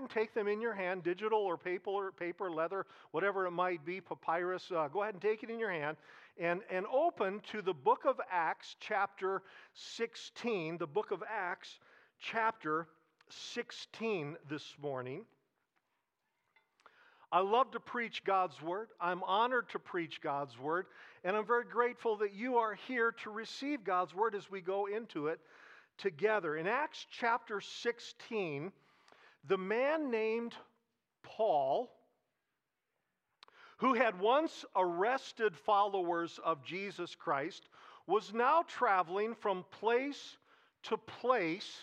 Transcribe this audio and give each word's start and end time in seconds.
and 0.00 0.10
take 0.10 0.34
them 0.34 0.48
in 0.48 0.60
your 0.60 0.74
hand, 0.74 1.02
digital 1.02 1.38
or 1.40 1.56
paper, 1.56 1.90
or 1.90 2.12
paper, 2.12 2.50
leather, 2.50 2.86
whatever 3.10 3.46
it 3.46 3.50
might 3.50 3.84
be, 3.84 4.00
papyrus. 4.00 4.70
Uh, 4.74 4.88
go 4.88 5.02
ahead 5.02 5.14
and 5.14 5.22
take 5.22 5.42
it 5.42 5.50
in 5.50 5.58
your 5.58 5.70
hand 5.70 5.96
and, 6.38 6.60
and 6.70 6.86
open 6.92 7.40
to 7.52 7.62
the 7.62 7.72
book 7.72 8.04
of 8.04 8.20
Acts, 8.30 8.76
chapter 8.80 9.42
16. 9.74 10.78
The 10.78 10.86
book 10.86 11.10
of 11.10 11.22
Acts, 11.30 11.78
chapter 12.18 12.88
16 13.28 14.36
this 14.48 14.74
morning. 14.80 15.24
I 17.32 17.40
love 17.40 17.72
to 17.72 17.80
preach 17.80 18.22
God's 18.24 18.62
word. 18.62 18.88
I'm 19.00 19.22
honored 19.24 19.68
to 19.70 19.78
preach 19.78 20.20
God's 20.20 20.58
word. 20.58 20.86
And 21.24 21.36
I'm 21.36 21.46
very 21.46 21.64
grateful 21.64 22.16
that 22.18 22.34
you 22.34 22.56
are 22.56 22.74
here 22.86 23.12
to 23.24 23.30
receive 23.30 23.82
God's 23.82 24.14
word 24.14 24.34
as 24.34 24.50
we 24.50 24.60
go 24.60 24.86
into 24.86 25.26
it 25.26 25.40
together. 25.98 26.56
In 26.56 26.68
Acts 26.68 27.06
chapter 27.10 27.60
16, 27.60 28.70
the 29.48 29.58
man 29.58 30.10
named 30.10 30.54
Paul, 31.22 31.90
who 33.78 33.94
had 33.94 34.18
once 34.18 34.64
arrested 34.74 35.56
followers 35.56 36.40
of 36.44 36.64
Jesus 36.64 37.14
Christ, 37.14 37.68
was 38.06 38.32
now 38.32 38.62
traveling 38.66 39.34
from 39.34 39.64
place 39.70 40.36
to 40.84 40.96
place, 40.96 41.80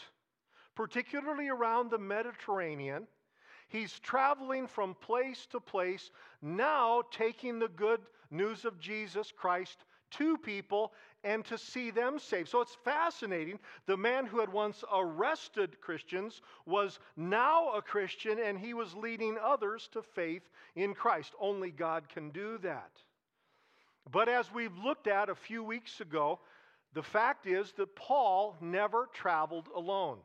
particularly 0.75 1.49
around 1.49 1.91
the 1.91 1.99
Mediterranean. 1.99 3.07
He's 3.67 3.99
traveling 3.99 4.67
from 4.67 4.95
place 4.95 5.45
to 5.51 5.59
place, 5.59 6.11
now 6.41 7.03
taking 7.11 7.59
the 7.59 7.67
good 7.67 8.01
news 8.31 8.65
of 8.65 8.79
Jesus 8.79 9.31
Christ 9.35 9.83
to 10.11 10.37
people 10.37 10.93
and 11.23 11.45
to 11.45 11.57
see 11.57 11.89
them 11.89 12.19
saved. 12.19 12.49
So 12.49 12.61
it's 12.61 12.77
fascinating. 12.83 13.59
The 13.85 13.97
man 13.97 14.25
who 14.25 14.39
had 14.39 14.51
once 14.51 14.83
arrested 14.91 15.79
Christians 15.81 16.41
was 16.65 16.99
now 17.15 17.71
a 17.73 17.81
Christian 17.81 18.39
and 18.39 18.57
he 18.57 18.73
was 18.73 18.93
leading 18.93 19.37
others 19.41 19.89
to 19.93 20.01
faith 20.01 20.49
in 20.75 20.93
Christ. 20.93 21.33
Only 21.39 21.71
God 21.71 22.09
can 22.09 22.29
do 22.31 22.57
that. 22.59 22.91
But 24.11 24.27
as 24.27 24.51
we've 24.53 24.77
looked 24.77 25.07
at 25.07 25.29
a 25.29 25.35
few 25.35 25.63
weeks 25.63 26.01
ago, 26.01 26.39
the 26.93 27.03
fact 27.03 27.47
is 27.47 27.71
that 27.77 27.95
Paul 27.95 28.57
never 28.59 29.09
traveled 29.13 29.69
alone. 29.75 30.19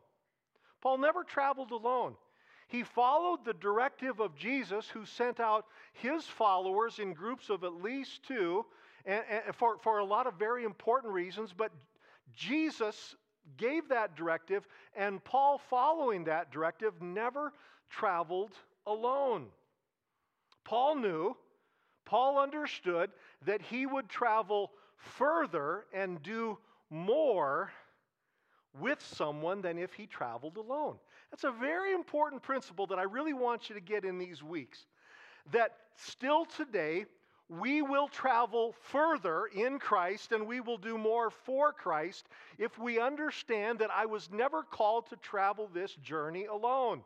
Paul 0.81 0.97
never 0.97 1.23
traveled 1.23 1.71
alone. 1.71 2.15
He 2.67 2.83
followed 2.83 3.43
the 3.43 3.55
directive 3.55 4.19
of 4.19 4.35
Jesus, 4.35 4.87
who 4.87 5.03
sent 5.03 5.39
out 5.39 5.65
his 5.93 6.25
followers 6.25 6.99
in 6.99 7.13
groups 7.13 7.49
of 7.49 7.63
at 7.63 7.81
least 7.81 8.23
two 8.27 8.63
and, 9.09 9.23
and 9.47 9.55
for, 9.55 9.77
for 9.79 9.99
a 9.99 10.05
lot 10.05 10.27
of 10.27 10.35
very 10.35 10.63
important 10.63 11.13
reasons, 11.13 11.53
but 11.55 11.71
Jesus 12.35 13.15
gave 13.57 13.89
that 13.89 14.15
directive, 14.15 14.67
and 14.95 15.23
Paul, 15.23 15.59
following 15.69 16.25
that 16.25 16.51
directive, 16.51 17.01
never 17.01 17.51
traveled 17.89 18.51
alone. 18.85 19.47
Paul 20.63 20.95
knew, 20.95 21.35
Paul 22.05 22.37
understood 22.37 23.09
that 23.45 23.61
he 23.61 23.85
would 23.85 24.07
travel 24.09 24.71
further 24.95 25.85
and 25.93 26.21
do 26.21 26.57
more 26.89 27.71
with 28.79 29.01
someone 29.01 29.61
than 29.61 29.79
if 29.79 29.93
he 29.93 30.05
traveled 30.05 30.57
alone. 30.57 30.97
That's 31.31 31.43
a 31.43 31.51
very 31.51 31.93
important 31.93 32.43
principle 32.43 32.85
that 32.87 32.99
I 32.99 33.03
really 33.03 33.33
want 33.33 33.69
you 33.69 33.75
to 33.75 33.81
get 33.81 34.05
in 34.05 34.19
these 34.19 34.43
weeks. 34.43 34.85
That 35.51 35.75
still 35.95 36.45
today, 36.45 37.05
we 37.49 37.81
will 37.81 38.07
travel 38.07 38.75
further 38.91 39.47
in 39.47 39.79
Christ 39.79 40.31
and 40.31 40.45
we 40.45 40.61
will 40.61 40.77
do 40.77 40.97
more 40.97 41.31
for 41.31 41.73
Christ 41.73 42.27
if 42.59 42.77
we 42.77 42.99
understand 42.99 43.79
that 43.79 43.89
I 43.91 44.05
was 44.05 44.29
never 44.31 44.61
called 44.61 45.09
to 45.09 45.15
travel 45.15 45.69
this 45.73 45.93
journey 45.95 46.45
alone. 46.45 47.01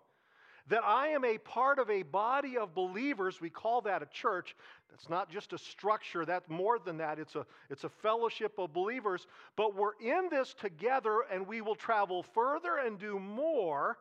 That 0.67 0.83
I 0.83 1.09
am 1.09 1.25
a 1.25 1.38
part 1.38 1.80
of 1.80 1.89
a 1.89 2.03
body 2.03 2.58
of 2.58 2.73
believers, 2.73 3.39
we 3.41 3.49
call 3.49 3.81
that 3.81 4.02
a 4.02 4.05
church. 4.05 4.55
That's 4.89 5.09
not 5.09 5.30
just 5.30 5.53
a 5.53 5.58
structure, 5.58 6.25
that's 6.25 6.49
more 6.49 6.77
than 6.77 6.97
that. 6.97 7.19
It's 7.19 7.36
a, 7.36 7.45
it's 7.69 7.86
a 7.86 7.89
fellowship 7.89 8.59
of 8.59 8.73
believers. 8.73 9.27
But 9.55 9.76
we're 9.76 9.98
in 10.02 10.30
this 10.30 10.53
together 10.59 11.21
and 11.32 11.48
we 11.48 11.61
will 11.61 11.76
travel 11.76 12.21
further 12.21 12.77
and 12.77 12.99
do 12.99 13.17
more 13.17 13.98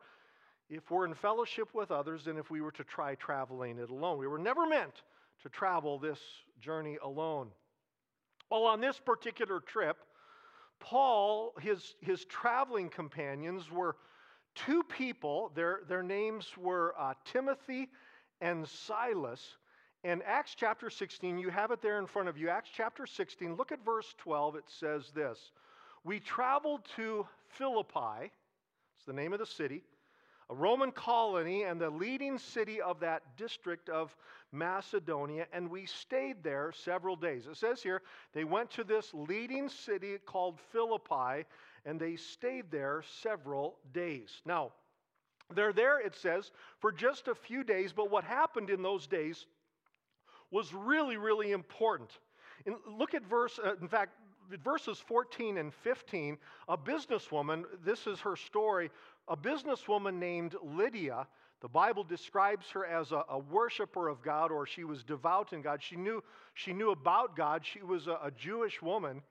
if 0.69 0.91
we're 0.91 1.05
in 1.05 1.13
fellowship 1.13 1.69
with 1.73 1.91
others 1.91 2.25
than 2.25 2.37
if 2.37 2.49
we 2.49 2.59
were 2.59 2.71
to 2.71 2.83
try 2.83 3.15
traveling 3.15 3.77
it 3.77 3.89
alone. 3.89 4.17
We 4.17 4.27
were 4.27 4.37
never 4.37 4.65
meant 4.65 5.03
to 5.43 5.49
travel 5.49 5.99
this 5.99 6.19
journey 6.59 6.97
alone. 7.03 7.49
Well, 8.49 8.65
on 8.65 8.81
this 8.81 8.99
particular 8.99 9.59
trip, 9.59 9.97
Paul, 10.79 11.53
his, 11.61 11.95
his 12.01 12.25
traveling 12.25 12.89
companions 12.89 13.71
were 13.71 13.95
two 14.55 14.83
people. 14.83 15.51
Their, 15.55 15.81
their 15.87 16.03
names 16.03 16.47
were 16.57 16.95
uh, 16.99 17.13
Timothy 17.25 17.89
and 18.41 18.67
Silas. 18.67 19.41
In 20.03 20.21
Acts 20.25 20.55
chapter 20.55 20.89
16, 20.89 21.37
you 21.37 21.49
have 21.49 21.71
it 21.71 21.81
there 21.81 21.99
in 21.99 22.07
front 22.07 22.27
of 22.27 22.37
you. 22.37 22.49
Acts 22.49 22.69
chapter 22.75 23.05
16, 23.05 23.55
look 23.55 23.71
at 23.71 23.83
verse 23.85 24.13
12. 24.17 24.57
It 24.57 24.65
says 24.67 25.11
this 25.15 25.51
We 26.03 26.19
traveled 26.19 26.81
to 26.95 27.25
Philippi, 27.47 28.31
it's 28.97 29.05
the 29.05 29.13
name 29.13 29.33
of 29.33 29.39
the 29.39 29.45
city, 29.45 29.83
a 30.53 30.55
Roman 30.55 30.91
colony 30.91 31.63
and 31.63 31.81
the 31.81 31.89
leading 31.89 32.37
city 32.37 32.79
of 32.79 32.99
that 32.99 33.23
district 33.37 33.89
of 33.89 34.15
Macedonia, 34.51 35.47
and 35.51 35.67
we 35.67 35.87
stayed 35.87 36.43
there 36.43 36.71
several 36.71 37.15
days. 37.15 37.47
It 37.47 37.57
says 37.57 37.81
here 37.81 38.03
they 38.33 38.43
went 38.43 38.69
to 38.71 38.83
this 38.83 39.09
leading 39.13 39.67
city 39.67 40.17
called 40.27 40.59
Philippi, 40.71 41.45
and 41.85 41.99
they 41.99 42.17
stayed 42.17 42.69
there 42.69 43.03
several 43.21 43.77
days. 43.93 44.29
Now, 44.45 44.73
they're 45.55 45.73
there, 45.73 45.99
it 45.99 46.15
says, 46.15 46.51
for 46.79 46.91
just 46.91 47.27
a 47.27 47.35
few 47.35 47.63
days, 47.63 47.91
but 47.91 48.11
what 48.11 48.23
happened 48.23 48.69
in 48.69 48.83
those 48.83 49.07
days 49.07 49.47
was 50.51 50.71
really, 50.71 51.17
really 51.17 51.51
important. 51.51 52.11
And 52.67 52.75
look 52.87 53.15
at 53.15 53.25
verse, 53.25 53.59
uh, 53.63 53.73
in 53.81 53.87
fact, 53.87 54.11
verses 54.63 54.99
14 54.99 55.57
and 55.57 55.73
15. 55.73 56.37
A 56.67 56.77
businesswoman, 56.77 57.63
this 57.83 58.07
is 58.07 58.19
her 58.19 58.35
story, 58.35 58.91
a 59.27 59.37
businesswoman 59.37 60.15
named 60.15 60.55
Lydia 60.63 61.27
the 61.63 61.69
Bible 61.69 62.03
describes 62.03 62.69
her 62.71 62.85
as 62.85 63.13
a, 63.13 63.23
a, 63.29 63.39
worshiper 63.39 64.09
of 64.09 64.21
God, 64.21 64.51
or 64.51 64.65
she 64.65 64.83
was 64.83 65.01
devout 65.01 65.53
in 65.53 65.61
God. 65.61 65.81
She 65.81 65.95
knew, 65.95 66.21
she 66.55 66.73
knew 66.73 66.91
about 66.91 67.37
God. 67.37 67.65
She 67.65 67.81
was 67.81 68.07
a, 68.07 68.19
a 68.21 68.31
Jewish 68.37 68.81
woman. 68.81 69.21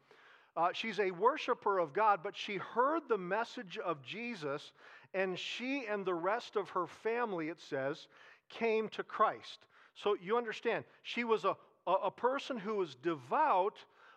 Uh, 0.56 0.68
she's 0.72 0.98
a 0.98 1.10
worshiper 1.10 1.78
of 1.78 1.92
God, 1.92 2.20
but 2.24 2.34
she 2.34 2.56
heard 2.56 3.02
the 3.06 3.18
message 3.18 3.78
of 3.84 4.02
Jesus, 4.02 4.72
and 5.12 5.38
she 5.38 5.84
and 5.84 6.06
the 6.06 6.14
rest 6.14 6.56
of 6.56 6.70
her 6.70 6.86
family, 6.86 7.50
it 7.50 7.60
says, 7.60 8.08
came 8.48 8.88
to 8.88 9.02
Christ. 9.02 9.66
So 9.94 10.16
you 10.18 10.38
understand, 10.38 10.84
she 11.02 11.24
was 11.24 11.44
a, 11.44 11.54
a, 11.86 11.92
a 12.04 12.10
person 12.10 12.56
who 12.56 12.76
was 12.76 12.94
devout, 12.94 13.76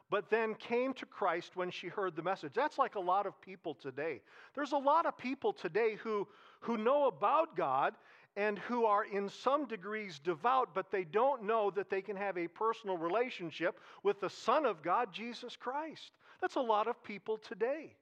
but 0.09 0.29
then 0.29 0.53
came 0.55 0.93
to 0.93 1.05
Christ 1.05 1.55
when 1.55 1.71
she 1.71 1.87
heard 1.87 2.15
the 2.15 2.21
message. 2.21 2.53
That's 2.53 2.77
like 2.77 2.95
a 2.95 2.99
lot 2.99 3.25
of 3.25 3.39
people 3.41 3.73
today. 3.73 4.21
There's 4.53 4.71
a 4.71 4.77
lot 4.77 5.05
of 5.05 5.17
people 5.17 5.53
today 5.53 5.95
who, 6.01 6.27
who 6.61 6.77
know 6.77 7.07
about 7.07 7.55
God 7.55 7.95
and 8.37 8.59
who 8.59 8.85
are 8.85 9.05
in 9.05 9.29
some 9.29 9.65
degrees 9.65 10.19
devout, 10.19 10.69
but 10.73 10.91
they 10.91 11.05
don't 11.05 11.43
know 11.43 11.71
that 11.71 11.89
they 11.89 12.01
can 12.01 12.15
have 12.17 12.37
a 12.37 12.47
personal 12.47 12.97
relationship 12.97 13.79
with 14.03 14.19
the 14.19 14.29
Son 14.29 14.65
of 14.65 14.83
God, 14.83 15.11
Jesus 15.13 15.55
Christ. 15.55 16.11
That's 16.41 16.55
a 16.55 16.61
lot 16.61 16.87
of 16.87 17.01
people 17.03 17.37
today. 17.37 17.95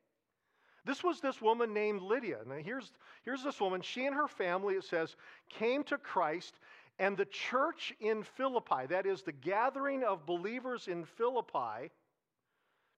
This 0.85 1.03
was 1.03 1.21
this 1.21 1.41
woman 1.41 1.73
named 1.73 2.01
Lydia. 2.01 2.39
Now, 2.45 2.55
here's, 2.55 2.91
here's 3.23 3.43
this 3.43 3.61
woman. 3.61 3.81
She 3.81 4.05
and 4.05 4.15
her 4.15 4.27
family, 4.27 4.75
it 4.75 4.83
says, 4.83 5.15
came 5.49 5.83
to 5.85 5.97
Christ, 5.97 6.59
and 6.99 7.17
the 7.17 7.25
church 7.25 7.93
in 7.99 8.23
Philippi, 8.23 8.85
that 8.89 9.05
is, 9.05 9.23
the 9.23 9.31
gathering 9.31 10.03
of 10.03 10.25
believers 10.25 10.87
in 10.87 11.05
Philippi, 11.05 11.91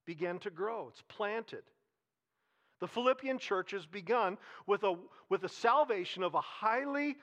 began 0.06 0.40
to 0.40 0.50
grow. 0.50 0.88
It's 0.90 1.04
planted. 1.08 1.64
The 2.80 2.88
Philippian 2.88 3.40
church 3.40 3.72
has 3.72 3.86
begun 3.86 4.38
with 4.68 4.84
a, 4.84 4.96
with 5.30 5.42
the 5.42 5.50
salvation 5.50 6.24
of 6.24 6.36
a 6.36 6.42
highly 6.42 7.16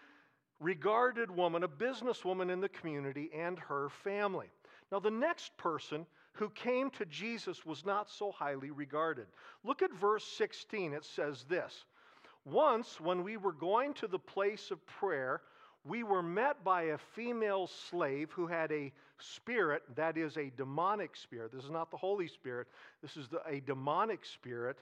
regarded 0.60 1.30
woman, 1.30 1.62
a 1.62 1.68
businesswoman 1.68 2.50
in 2.50 2.60
the 2.60 2.68
community, 2.68 3.30
and 3.34 3.58
her 3.58 3.90
family. 4.02 4.50
Now, 4.90 4.98
the 4.98 5.10
next 5.10 5.56
person 5.56 6.06
who 6.34 6.48
came 6.50 6.90
to 6.92 7.04
Jesus 7.04 7.66
was 7.66 7.84
not 7.84 8.08
so 8.08 8.32
highly 8.32 8.70
regarded. 8.70 9.26
Look 9.62 9.82
at 9.82 9.92
verse 9.92 10.24
16. 10.38 10.94
It 10.94 11.04
says 11.04 11.44
this 11.48 11.84
Once, 12.46 12.98
when 13.00 13.22
we 13.22 13.36
were 13.36 13.52
going 13.52 13.92
to 13.94 14.06
the 14.06 14.18
place 14.18 14.70
of 14.70 14.84
prayer, 14.86 15.42
we 15.84 16.02
were 16.04 16.22
met 16.22 16.62
by 16.62 16.82
a 16.82 16.98
female 17.14 17.68
slave 17.90 18.30
who 18.32 18.46
had 18.46 18.70
a 18.70 18.92
spirit, 19.18 19.82
that 19.96 20.16
is, 20.16 20.36
a 20.36 20.52
demonic 20.56 21.16
spirit. 21.16 21.52
This 21.52 21.64
is 21.64 21.70
not 21.70 21.90
the 21.90 21.96
Holy 21.96 22.28
Spirit, 22.28 22.68
this 23.02 23.16
is 23.16 23.28
a 23.46 23.60
demonic 23.60 24.24
spirit 24.24 24.78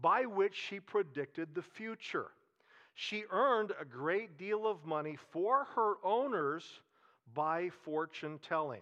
by 0.00 0.26
which 0.26 0.54
she 0.54 0.78
predicted 0.78 1.54
the 1.54 1.62
future. 1.62 2.30
She 2.94 3.24
earned 3.30 3.72
a 3.80 3.84
great 3.84 4.38
deal 4.38 4.66
of 4.66 4.84
money 4.84 5.18
for 5.30 5.66
her 5.74 5.94
owners 6.04 6.64
by 7.34 7.70
fortune 7.84 8.38
telling. 8.46 8.80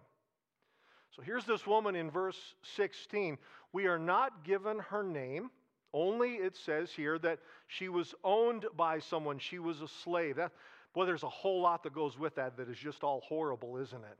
So 1.17 1.23
here's 1.23 1.45
this 1.45 1.67
woman 1.67 1.97
in 1.97 2.11
verse 2.11 2.55
16. 2.77 3.39
We 3.73 3.87
are 3.87 3.99
not 3.99 4.45
given 4.45 4.79
her 4.79 5.03
name. 5.03 5.51
Only 5.93 6.35
it 6.35 6.57
says 6.57 6.91
here 6.91 7.19
that 7.21 7.39
she 7.69 7.89
was 7.89 8.15
owned 8.25 8.67
by 8.77 8.99
someone. 8.99 9.39
She 9.39 9.61
was 9.61 9.81
a 9.81 9.89
slave. 9.89 10.37
That, 10.37 10.53
Boy, 10.95 11.07
there's 11.07 11.25
a 11.25 11.29
whole 11.29 11.61
lot 11.61 11.83
that 11.83 11.93
goes 11.93 12.19
with 12.19 12.37
that 12.37 12.57
that 12.57 12.69
is 12.69 12.79
just 12.79 13.03
all 13.03 13.21
horrible, 13.29 13.77
isn't 13.79 14.05
it? 14.05 14.19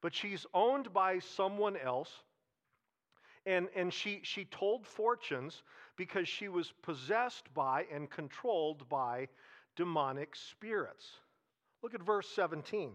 But 0.00 0.14
she's 0.14 0.46
owned 0.54 0.92
by 0.94 1.18
someone 1.18 1.76
else, 1.76 2.10
and, 3.44 3.68
and 3.76 3.92
she, 3.92 4.20
she 4.22 4.46
told 4.46 4.86
fortunes 4.86 5.62
because 5.96 6.26
she 6.26 6.48
was 6.48 6.72
possessed 6.82 7.52
by 7.52 7.86
and 7.92 8.10
controlled 8.10 8.88
by 8.88 9.28
demonic 9.76 10.34
spirits. 10.34 11.06
Look 11.82 11.94
at 11.94 12.02
verse 12.02 12.28
17. 12.34 12.92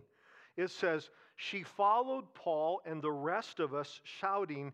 It 0.58 0.72
says, 0.72 1.10
She 1.36 1.64
followed 1.64 2.34
Paul 2.34 2.82
and 2.86 3.02
the 3.02 3.12
rest 3.12 3.60
of 3.60 3.74
us, 3.76 4.00
shouting, 4.04 4.74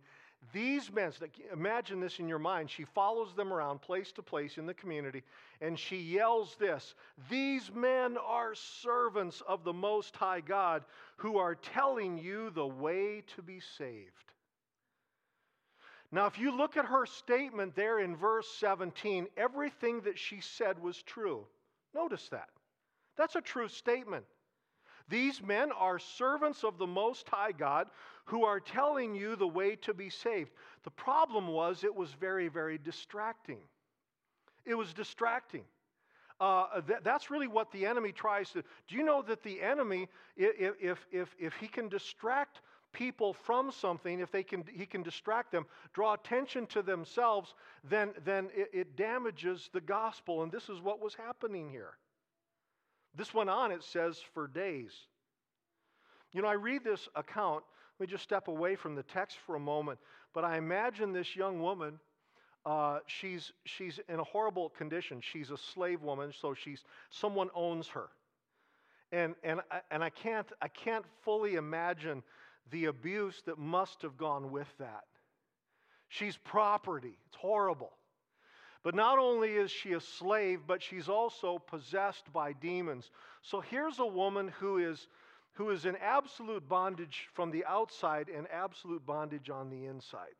these 0.53 0.91
men, 0.91 1.11
imagine 1.53 1.99
this 1.99 2.19
in 2.19 2.27
your 2.27 2.39
mind. 2.39 2.69
She 2.69 2.83
follows 2.83 3.35
them 3.35 3.53
around 3.53 3.81
place 3.81 4.11
to 4.13 4.23
place 4.23 4.57
in 4.57 4.65
the 4.65 4.73
community 4.73 5.23
and 5.61 5.77
she 5.77 5.97
yells 5.97 6.55
this 6.59 6.95
These 7.29 7.71
men 7.73 8.17
are 8.17 8.55
servants 8.55 9.41
of 9.47 9.63
the 9.63 9.73
Most 9.73 10.15
High 10.15 10.41
God 10.41 10.83
who 11.17 11.37
are 11.37 11.55
telling 11.55 12.17
you 12.17 12.49
the 12.49 12.67
way 12.67 13.23
to 13.35 13.41
be 13.41 13.59
saved. 13.77 14.09
Now, 16.11 16.25
if 16.25 16.37
you 16.37 16.51
look 16.51 16.75
at 16.75 16.85
her 16.85 17.05
statement 17.05 17.73
there 17.75 17.99
in 17.99 18.17
verse 18.17 18.47
17, 18.59 19.27
everything 19.37 20.01
that 20.01 20.19
she 20.19 20.41
said 20.41 20.81
was 20.81 21.01
true. 21.03 21.45
Notice 21.95 22.27
that. 22.29 22.49
That's 23.17 23.35
a 23.35 23.41
true 23.41 23.69
statement. 23.69 24.25
These 25.07 25.41
men 25.41 25.71
are 25.71 25.99
servants 25.99 26.63
of 26.63 26.77
the 26.77 26.87
Most 26.87 27.29
High 27.29 27.51
God 27.51 27.87
who 28.31 28.45
are 28.45 28.61
telling 28.61 29.13
you 29.13 29.35
the 29.35 29.47
way 29.47 29.75
to 29.75 29.93
be 29.93 30.09
saved. 30.09 30.51
The 30.83 30.89
problem 30.91 31.49
was 31.49 31.83
it 31.83 31.93
was 31.93 32.11
very, 32.13 32.47
very 32.47 32.77
distracting. 32.77 33.57
It 34.65 34.73
was 34.73 34.93
distracting. 34.93 35.63
Uh, 36.39 36.79
th- 36.87 36.99
that's 37.03 37.29
really 37.29 37.49
what 37.49 37.73
the 37.73 37.85
enemy 37.85 38.13
tries 38.13 38.49
to. 38.51 38.63
Do 38.87 38.95
you 38.95 39.03
know 39.03 39.21
that 39.23 39.43
the 39.43 39.61
enemy, 39.61 40.07
if, 40.37 40.75
if, 40.79 41.05
if, 41.11 41.35
if 41.37 41.53
he 41.55 41.67
can 41.67 41.89
distract 41.89 42.61
people 42.93 43.33
from 43.33 43.69
something, 43.69 44.21
if 44.21 44.31
they 44.31 44.43
can, 44.43 44.63
he 44.73 44.85
can 44.85 45.03
distract 45.03 45.51
them, 45.51 45.65
draw 45.93 46.13
attention 46.13 46.65
to 46.67 46.81
themselves, 46.81 47.53
then, 47.83 48.11
then 48.23 48.47
it, 48.55 48.69
it 48.71 48.95
damages 48.95 49.69
the 49.73 49.81
gospel. 49.81 50.41
And 50.41 50.49
this 50.49 50.69
is 50.69 50.79
what 50.79 51.01
was 51.01 51.15
happening 51.15 51.69
here. 51.69 51.97
This 53.13 53.33
went 53.33 53.49
on, 53.49 53.73
it 53.73 53.83
says, 53.83 54.21
for 54.33 54.47
days. 54.47 54.93
You 56.31 56.41
know, 56.41 56.47
I 56.47 56.53
read 56.53 56.85
this 56.85 57.09
account. 57.13 57.65
Let 58.01 58.09
me 58.09 58.13
just 58.13 58.23
step 58.23 58.47
away 58.47 58.75
from 58.75 58.95
the 58.95 59.03
text 59.03 59.37
for 59.45 59.53
a 59.53 59.59
moment. 59.59 59.99
But 60.33 60.43
I 60.43 60.57
imagine 60.57 61.13
this 61.13 61.35
young 61.35 61.61
woman, 61.61 61.99
uh, 62.65 62.97
she's, 63.05 63.51
she's 63.65 63.99
in 64.09 64.19
a 64.19 64.23
horrible 64.23 64.69
condition. 64.69 65.21
She's 65.21 65.51
a 65.51 65.57
slave 65.57 66.01
woman, 66.01 66.33
so 66.41 66.55
she's, 66.55 66.83
someone 67.11 67.49
owns 67.53 67.87
her. 67.89 68.07
And, 69.11 69.35
and, 69.43 69.61
and 69.91 70.03
I, 70.03 70.09
can't, 70.09 70.47
I 70.63 70.67
can't 70.67 71.05
fully 71.23 71.53
imagine 71.53 72.23
the 72.71 72.85
abuse 72.85 73.43
that 73.45 73.59
must 73.59 74.01
have 74.01 74.17
gone 74.17 74.49
with 74.49 74.75
that. 74.79 75.03
She's 76.09 76.37
property. 76.37 77.19
It's 77.27 77.37
horrible. 77.37 77.91
But 78.81 78.95
not 78.95 79.19
only 79.19 79.49
is 79.49 79.69
she 79.69 79.93
a 79.93 79.99
slave, 79.99 80.61
but 80.65 80.81
she's 80.81 81.07
also 81.07 81.59
possessed 81.59 82.33
by 82.33 82.53
demons. 82.53 83.11
So 83.43 83.61
here's 83.61 83.99
a 83.99 84.07
woman 84.07 84.47
who 84.59 84.79
is, 84.79 85.07
who 85.53 85.69
is 85.69 85.85
in 85.85 85.95
absolute 85.97 86.67
bondage 86.67 87.27
from 87.33 87.51
the 87.51 87.65
outside 87.65 88.29
and 88.29 88.47
absolute 88.51 89.05
bondage 89.05 89.49
on 89.49 89.69
the 89.69 89.85
inside. 89.85 90.35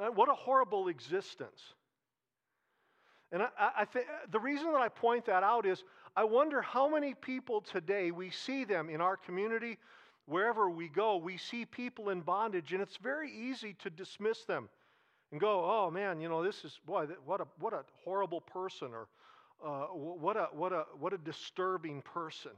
Uh, 0.00 0.06
what 0.08 0.28
a 0.28 0.34
horrible 0.34 0.88
existence. 0.88 1.74
And 3.30 3.42
I, 3.42 3.48
I 3.78 3.84
think 3.84 4.06
the 4.30 4.40
reason 4.40 4.72
that 4.72 4.80
I 4.80 4.88
point 4.88 5.26
that 5.26 5.42
out 5.42 5.66
is 5.66 5.84
I 6.16 6.24
wonder 6.24 6.62
how 6.62 6.88
many 6.88 7.14
people 7.14 7.60
today 7.60 8.10
we 8.10 8.30
see 8.30 8.64
them 8.64 8.90
in 8.90 9.00
our 9.00 9.16
community, 9.16 9.78
wherever 10.26 10.68
we 10.68 10.88
go, 10.88 11.16
we 11.16 11.36
see 11.36 11.64
people 11.64 12.10
in 12.10 12.20
bondage, 12.20 12.72
and 12.72 12.82
it's 12.82 12.96
very 12.96 13.30
easy 13.30 13.74
to 13.82 13.90
dismiss 13.90 14.44
them 14.44 14.68
and 15.30 15.40
go, 15.40 15.64
oh 15.64 15.90
man, 15.90 16.20
you 16.20 16.28
know, 16.28 16.42
this 16.42 16.64
is, 16.64 16.80
boy, 16.86 17.06
what 17.24 17.40
a, 17.40 17.46
what 17.58 17.72
a 17.72 17.84
horrible 18.04 18.40
person 18.40 18.88
or 18.92 19.08
uh, 19.64 19.86
what, 19.92 20.36
a, 20.36 20.48
what, 20.52 20.72
a, 20.72 20.84
what 20.98 21.12
a 21.12 21.18
disturbing 21.18 22.02
person. 22.02 22.52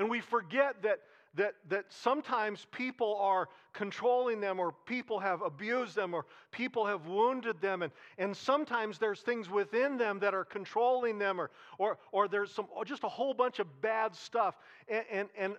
And 0.00 0.08
we 0.08 0.20
forget 0.20 0.82
that, 0.82 1.00
that, 1.34 1.56
that 1.68 1.84
sometimes 1.90 2.66
people 2.72 3.18
are 3.20 3.50
controlling 3.74 4.40
them 4.40 4.58
or 4.58 4.72
people 4.86 5.20
have 5.20 5.42
abused 5.42 5.94
them 5.94 6.14
or 6.14 6.24
people 6.52 6.86
have 6.86 7.06
wounded 7.06 7.60
them. 7.60 7.82
And, 7.82 7.92
and 8.16 8.34
sometimes 8.34 8.96
there's 8.96 9.20
things 9.20 9.50
within 9.50 9.98
them 9.98 10.18
that 10.20 10.32
are 10.32 10.46
controlling 10.46 11.18
them 11.18 11.38
or, 11.38 11.50
or, 11.76 11.98
or 12.12 12.28
there's 12.28 12.50
some, 12.50 12.66
or 12.74 12.82
just 12.86 13.04
a 13.04 13.10
whole 13.10 13.34
bunch 13.34 13.58
of 13.58 13.66
bad 13.82 14.16
stuff. 14.16 14.54
And, 14.88 15.04
and, 15.12 15.28
and 15.36 15.56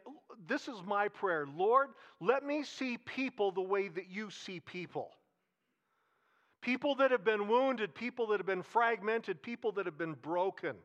this 0.47 0.67
is 0.67 0.77
my 0.87 1.07
prayer 1.07 1.45
Lord, 1.55 1.89
let 2.19 2.43
me 2.43 2.63
see 2.63 2.97
people 2.97 3.51
the 3.51 3.61
way 3.61 3.89
that 3.89 4.09
you 4.09 4.31
see 4.31 4.59
people. 4.59 5.11
People 6.61 6.95
that 6.95 7.11
have 7.11 7.23
been 7.23 7.47
wounded, 7.47 7.93
people 7.93 8.25
that 8.29 8.39
have 8.39 8.47
been 8.47 8.63
fragmented, 8.63 9.43
people 9.43 9.71
that 9.73 9.85
have 9.85 9.99
been 9.99 10.13
broken. 10.13 10.77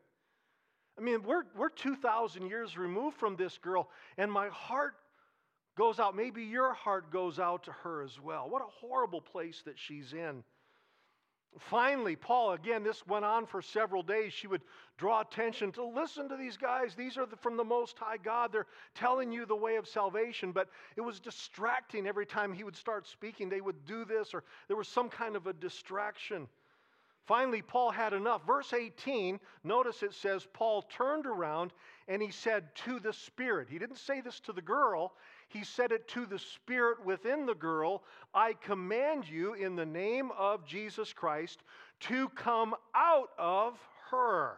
I 0.97 1.01
mean, 1.01 1.23
we're, 1.23 1.43
we're 1.55 1.69
2,000 1.69 2.47
years 2.47 2.77
removed 2.77 3.17
from 3.17 3.35
this 3.35 3.57
girl, 3.57 3.89
and 4.17 4.31
my 4.31 4.49
heart 4.49 4.95
goes 5.77 5.99
out. 5.99 6.15
Maybe 6.15 6.43
your 6.43 6.73
heart 6.73 7.11
goes 7.11 7.39
out 7.39 7.63
to 7.65 7.71
her 7.71 8.01
as 8.01 8.19
well. 8.19 8.49
What 8.49 8.63
a 8.63 8.85
horrible 8.85 9.21
place 9.21 9.61
that 9.65 9.77
she's 9.77 10.13
in. 10.13 10.43
Finally, 11.59 12.15
Paul, 12.15 12.53
again, 12.53 12.83
this 12.83 13.05
went 13.07 13.25
on 13.25 13.45
for 13.45 13.61
several 13.61 14.03
days. 14.03 14.33
She 14.33 14.47
would 14.47 14.61
draw 14.97 15.21
attention 15.21 15.71
to 15.73 15.83
listen 15.83 16.29
to 16.29 16.35
these 16.35 16.57
guys. 16.57 16.93
These 16.93 17.17
are 17.17 17.25
the, 17.25 17.35
from 17.35 17.57
the 17.57 17.63
Most 17.63 17.97
High 17.97 18.17
God. 18.17 18.51
They're 18.51 18.67
telling 18.93 19.31
you 19.31 19.45
the 19.45 19.55
way 19.55 19.77
of 19.77 19.87
salvation. 19.87 20.51
But 20.51 20.69
it 20.95 21.01
was 21.01 21.19
distracting 21.19 22.05
every 22.05 22.25
time 22.25 22.53
he 22.53 22.63
would 22.63 22.75
start 22.75 23.07
speaking. 23.07 23.49
They 23.49 23.61
would 23.61 23.85
do 23.85 24.05
this, 24.05 24.33
or 24.33 24.43
there 24.67 24.77
was 24.77 24.87
some 24.87 25.09
kind 25.09 25.35
of 25.35 25.47
a 25.47 25.53
distraction. 25.53 26.47
Finally, 27.27 27.61
Paul 27.61 27.91
had 27.91 28.13
enough. 28.13 28.47
Verse 28.47 28.71
18, 28.71 29.37
notice 29.65 30.01
it 30.01 30.13
says, 30.13 30.47
Paul 30.53 30.83
turned 30.83 31.25
around 31.25 31.73
and 32.07 32.21
he 32.21 32.31
said 32.31 32.73
to 32.85 33.01
the 33.01 33.11
Spirit. 33.11 33.67
He 33.69 33.77
didn't 33.77 33.97
say 33.97 34.21
this 34.21 34.39
to 34.41 34.53
the 34.53 34.61
girl, 34.61 35.13
he 35.49 35.65
said 35.65 35.91
it 35.91 36.07
to 36.09 36.25
the 36.25 36.39
Spirit 36.39 37.03
within 37.05 37.45
the 37.45 37.53
girl 37.53 38.03
I 38.33 38.53
command 38.53 39.27
you 39.27 39.55
in 39.55 39.75
the 39.75 39.85
name 39.85 40.31
of 40.37 40.65
Jesus 40.65 41.11
Christ 41.11 41.63
to 42.01 42.29
come 42.29 42.73
out 42.95 43.29
of 43.37 43.77
her. 44.09 44.57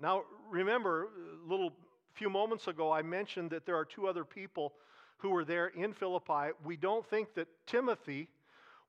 Now, 0.00 0.24
remember, 0.50 1.04
a 1.04 1.50
little 1.50 1.72
few 2.12 2.28
moments 2.28 2.68
ago, 2.68 2.92
I 2.92 3.00
mentioned 3.00 3.50
that 3.50 3.64
there 3.64 3.76
are 3.76 3.84
two 3.86 4.06
other 4.06 4.24
people 4.24 4.74
who 5.16 5.30
were 5.30 5.44
there 5.44 5.68
in 5.68 5.94
Philippi. 5.94 6.50
We 6.64 6.76
don't 6.76 7.06
think 7.08 7.32
that 7.34 7.48
Timothy 7.66 8.28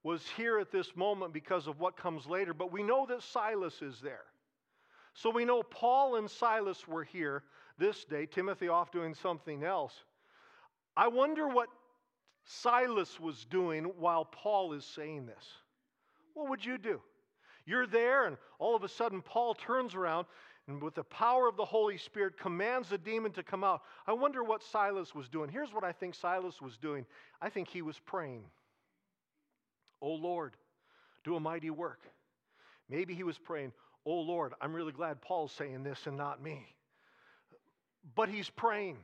was 0.03 0.23
here 0.35 0.59
at 0.59 0.71
this 0.71 0.95
moment 0.95 1.33
because 1.33 1.67
of 1.67 1.79
what 1.79 1.97
comes 1.97 2.25
later, 2.25 2.53
but 2.53 2.71
we 2.71 2.83
know 2.83 3.05
that 3.07 3.23
Silas 3.23 3.81
is 3.81 3.99
there. 4.01 4.25
So 5.13 5.29
we 5.29 5.45
know 5.45 5.63
Paul 5.63 6.15
and 6.15 6.29
Silas 6.29 6.87
were 6.87 7.03
here 7.03 7.43
this 7.77 8.05
day, 8.05 8.25
Timothy 8.25 8.67
off 8.67 8.91
doing 8.91 9.15
something 9.15 9.63
else. 9.63 9.93
I 10.95 11.07
wonder 11.07 11.47
what 11.47 11.69
Silas 12.45 13.19
was 13.19 13.45
doing 13.45 13.85
while 13.85 14.25
Paul 14.25 14.73
is 14.73 14.85
saying 14.85 15.25
this. 15.25 15.45
What 16.33 16.49
would 16.49 16.63
you 16.63 16.77
do? 16.77 17.01
You're 17.65 17.87
there, 17.87 18.25
and 18.25 18.37
all 18.59 18.75
of 18.75 18.83
a 18.83 18.89
sudden, 18.89 19.21
Paul 19.21 19.53
turns 19.53 19.93
around 19.93 20.25
and, 20.67 20.81
with 20.81 20.95
the 20.95 21.03
power 21.03 21.47
of 21.47 21.57
the 21.57 21.65
Holy 21.65 21.97
Spirit, 21.97 22.39
commands 22.39 22.89
the 22.89 22.97
demon 22.97 23.31
to 23.33 23.43
come 23.43 23.63
out. 23.63 23.81
I 24.05 24.13
wonder 24.13 24.43
what 24.43 24.63
Silas 24.63 25.13
was 25.13 25.27
doing. 25.27 25.49
Here's 25.49 25.73
what 25.73 25.83
I 25.83 25.91
think 25.91 26.15
Silas 26.15 26.61
was 26.61 26.77
doing 26.77 27.05
I 27.41 27.49
think 27.49 27.67
he 27.67 27.81
was 27.81 27.99
praying. 27.99 28.43
Oh 30.01 30.13
Lord, 30.13 30.55
do 31.23 31.35
a 31.35 31.39
mighty 31.39 31.69
work. 31.69 31.99
Maybe 32.89 33.13
he 33.13 33.23
was 33.23 33.37
praying, 33.37 33.73
Oh 34.05 34.19
Lord, 34.21 34.53
I'm 34.61 34.73
really 34.73 34.93
glad 34.93 35.21
Paul's 35.21 35.51
saying 35.51 35.83
this 35.83 35.99
and 36.05 36.17
not 36.17 36.41
me. 36.41 36.65
But 38.15 38.29
he's 38.29 38.49
praying. 38.49 38.97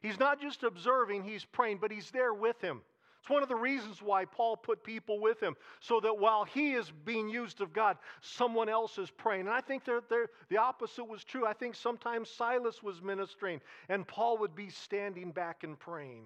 He's 0.00 0.18
not 0.18 0.40
just 0.40 0.62
observing, 0.62 1.24
he's 1.24 1.44
praying, 1.44 1.78
but 1.80 1.92
he's 1.92 2.10
there 2.10 2.34
with 2.34 2.60
him. 2.60 2.80
It's 3.20 3.30
one 3.30 3.44
of 3.44 3.48
the 3.48 3.54
reasons 3.54 4.02
why 4.02 4.24
Paul 4.24 4.56
put 4.56 4.82
people 4.82 5.20
with 5.20 5.40
him, 5.40 5.54
so 5.78 6.00
that 6.00 6.18
while 6.18 6.42
he 6.42 6.72
is 6.72 6.90
being 7.04 7.28
used 7.28 7.60
of 7.60 7.72
God, 7.72 7.96
someone 8.20 8.68
else 8.68 8.98
is 8.98 9.10
praying. 9.10 9.42
And 9.42 9.50
I 9.50 9.60
think 9.60 9.84
they're, 9.84 10.02
they're, 10.10 10.26
the 10.48 10.56
opposite 10.56 11.04
was 11.04 11.22
true. 11.22 11.46
I 11.46 11.52
think 11.52 11.76
sometimes 11.76 12.28
Silas 12.30 12.82
was 12.82 13.00
ministering, 13.00 13.60
and 13.88 14.08
Paul 14.08 14.38
would 14.38 14.56
be 14.56 14.70
standing 14.70 15.30
back 15.30 15.62
and 15.62 15.78
praying. 15.78 16.24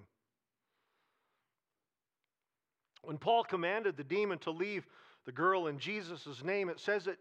When 3.07 3.17
Paul 3.17 3.45
commanded 3.45 3.95
the 3.95 4.03
demon 4.03 4.37
to 4.39 4.51
leave 4.51 4.85
the 5.25 5.31
girl 5.31 5.67
in 5.67 5.79
Jesus' 5.79 6.43
name, 6.43 6.67
it 6.67 6.77
says 6.77 7.05
that 7.05 7.15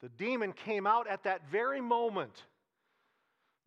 the 0.00 0.08
demon 0.08 0.54
came 0.54 0.86
out 0.86 1.06
at 1.06 1.24
that 1.24 1.42
very 1.52 1.82
moment. 1.82 2.44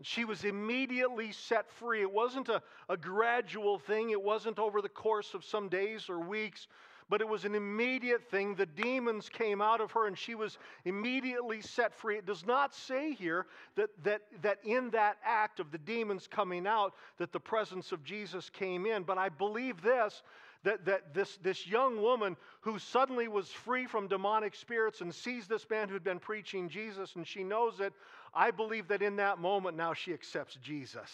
She 0.01 0.25
was 0.25 0.45
immediately 0.45 1.31
set 1.31 1.69
free. 1.69 2.01
It 2.01 2.11
wasn't 2.11 2.49
a, 2.49 2.63
a 2.89 2.97
gradual 2.97 3.77
thing, 3.77 4.09
it 4.09 4.19
wasn't 4.19 4.57
over 4.57 4.81
the 4.81 4.89
course 4.89 5.35
of 5.35 5.45
some 5.45 5.69
days 5.69 6.09
or 6.09 6.19
weeks, 6.19 6.65
but 7.07 7.21
it 7.21 7.27
was 7.27 7.45
an 7.45 7.53
immediate 7.53 8.27
thing. 8.31 8.55
The 8.55 8.65
demons 8.65 9.29
came 9.29 9.61
out 9.61 9.79
of 9.79 9.91
her 9.91 10.07
and 10.07 10.17
she 10.17 10.33
was 10.33 10.57
immediately 10.85 11.61
set 11.61 11.93
free. 11.93 12.17
It 12.17 12.25
does 12.25 12.47
not 12.47 12.73
say 12.73 13.13
here 13.13 13.45
that, 13.75 13.91
that, 14.03 14.21
that 14.41 14.57
in 14.63 14.89
that 14.89 15.17
act 15.23 15.59
of 15.59 15.71
the 15.71 15.77
demons 15.77 16.25
coming 16.25 16.65
out, 16.65 16.95
that 17.19 17.31
the 17.31 17.39
presence 17.39 17.91
of 17.91 18.03
Jesus 18.03 18.49
came 18.49 18.87
in. 18.87 19.03
But 19.03 19.19
I 19.19 19.29
believe 19.29 19.83
this 19.83 20.23
that, 20.63 20.85
that 20.85 21.13
this, 21.13 21.37
this 21.41 21.65
young 21.67 22.01
woman 22.01 22.35
who 22.61 22.79
suddenly 22.79 23.27
was 23.27 23.47
free 23.49 23.85
from 23.85 24.07
demonic 24.07 24.55
spirits 24.55 25.01
and 25.01 25.13
sees 25.13 25.47
this 25.47 25.69
man 25.69 25.89
who'd 25.89 26.03
been 26.03 26.19
preaching 26.19 26.69
Jesus 26.69 27.15
and 27.15 27.25
she 27.25 27.43
knows 27.43 27.79
it, 27.79 27.93
I 28.33 28.51
believe 28.51 28.87
that 28.89 29.01
in 29.01 29.15
that 29.17 29.39
moment 29.39 29.77
now 29.77 29.93
she 29.93 30.13
accepts 30.13 30.55
Jesus. 30.55 31.09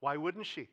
Why 0.00 0.16
wouldn't 0.16 0.46
she? 0.46 0.68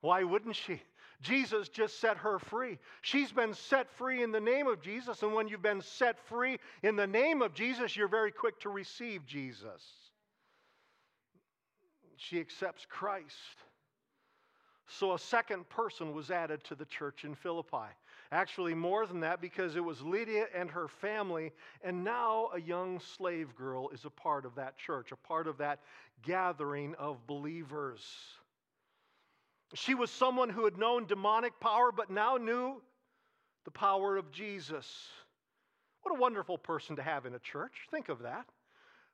Why 0.00 0.24
wouldn't 0.24 0.56
she? 0.56 0.80
Jesus 1.20 1.68
just 1.68 2.00
set 2.00 2.16
her 2.18 2.38
free. 2.38 2.78
She's 3.02 3.30
been 3.30 3.52
set 3.52 3.90
free 3.98 4.22
in 4.22 4.32
the 4.32 4.40
name 4.40 4.66
of 4.66 4.80
Jesus, 4.80 5.22
and 5.22 5.34
when 5.34 5.48
you've 5.48 5.60
been 5.60 5.82
set 5.82 6.18
free 6.28 6.58
in 6.82 6.96
the 6.96 7.06
name 7.06 7.42
of 7.42 7.52
Jesus, 7.52 7.94
you're 7.94 8.08
very 8.08 8.32
quick 8.32 8.58
to 8.60 8.70
receive 8.70 9.26
Jesus. 9.26 9.82
She 12.16 12.40
accepts 12.40 12.86
Christ. 12.88 13.36
So 14.92 15.12
a 15.12 15.18
second 15.18 15.68
person 15.68 16.12
was 16.12 16.32
added 16.32 16.64
to 16.64 16.74
the 16.74 16.84
church 16.84 17.24
in 17.24 17.36
Philippi. 17.36 17.86
Actually, 18.32 18.74
more 18.74 19.06
than 19.06 19.20
that, 19.20 19.40
because 19.40 19.76
it 19.76 19.84
was 19.84 20.02
Lydia 20.02 20.46
and 20.54 20.68
her 20.68 20.88
family, 20.88 21.52
and 21.82 22.02
now 22.02 22.50
a 22.54 22.60
young 22.60 22.98
slave 22.98 23.54
girl 23.54 23.88
is 23.90 24.04
a 24.04 24.10
part 24.10 24.44
of 24.44 24.56
that 24.56 24.76
church, 24.76 25.12
a 25.12 25.16
part 25.16 25.46
of 25.46 25.58
that 25.58 25.78
gathering 26.22 26.96
of 26.96 27.24
believers. 27.28 28.02
She 29.74 29.94
was 29.94 30.10
someone 30.10 30.48
who 30.48 30.64
had 30.64 30.76
known 30.76 31.06
demonic 31.06 31.58
power, 31.60 31.92
but 31.92 32.10
now 32.10 32.36
knew 32.36 32.82
the 33.64 33.70
power 33.70 34.16
of 34.16 34.32
Jesus. 34.32 35.08
What 36.02 36.16
a 36.16 36.20
wonderful 36.20 36.58
person 36.58 36.96
to 36.96 37.02
have 37.02 37.26
in 37.26 37.34
a 37.34 37.38
church. 37.38 37.86
Think 37.92 38.08
of 38.08 38.22
that. 38.22 38.46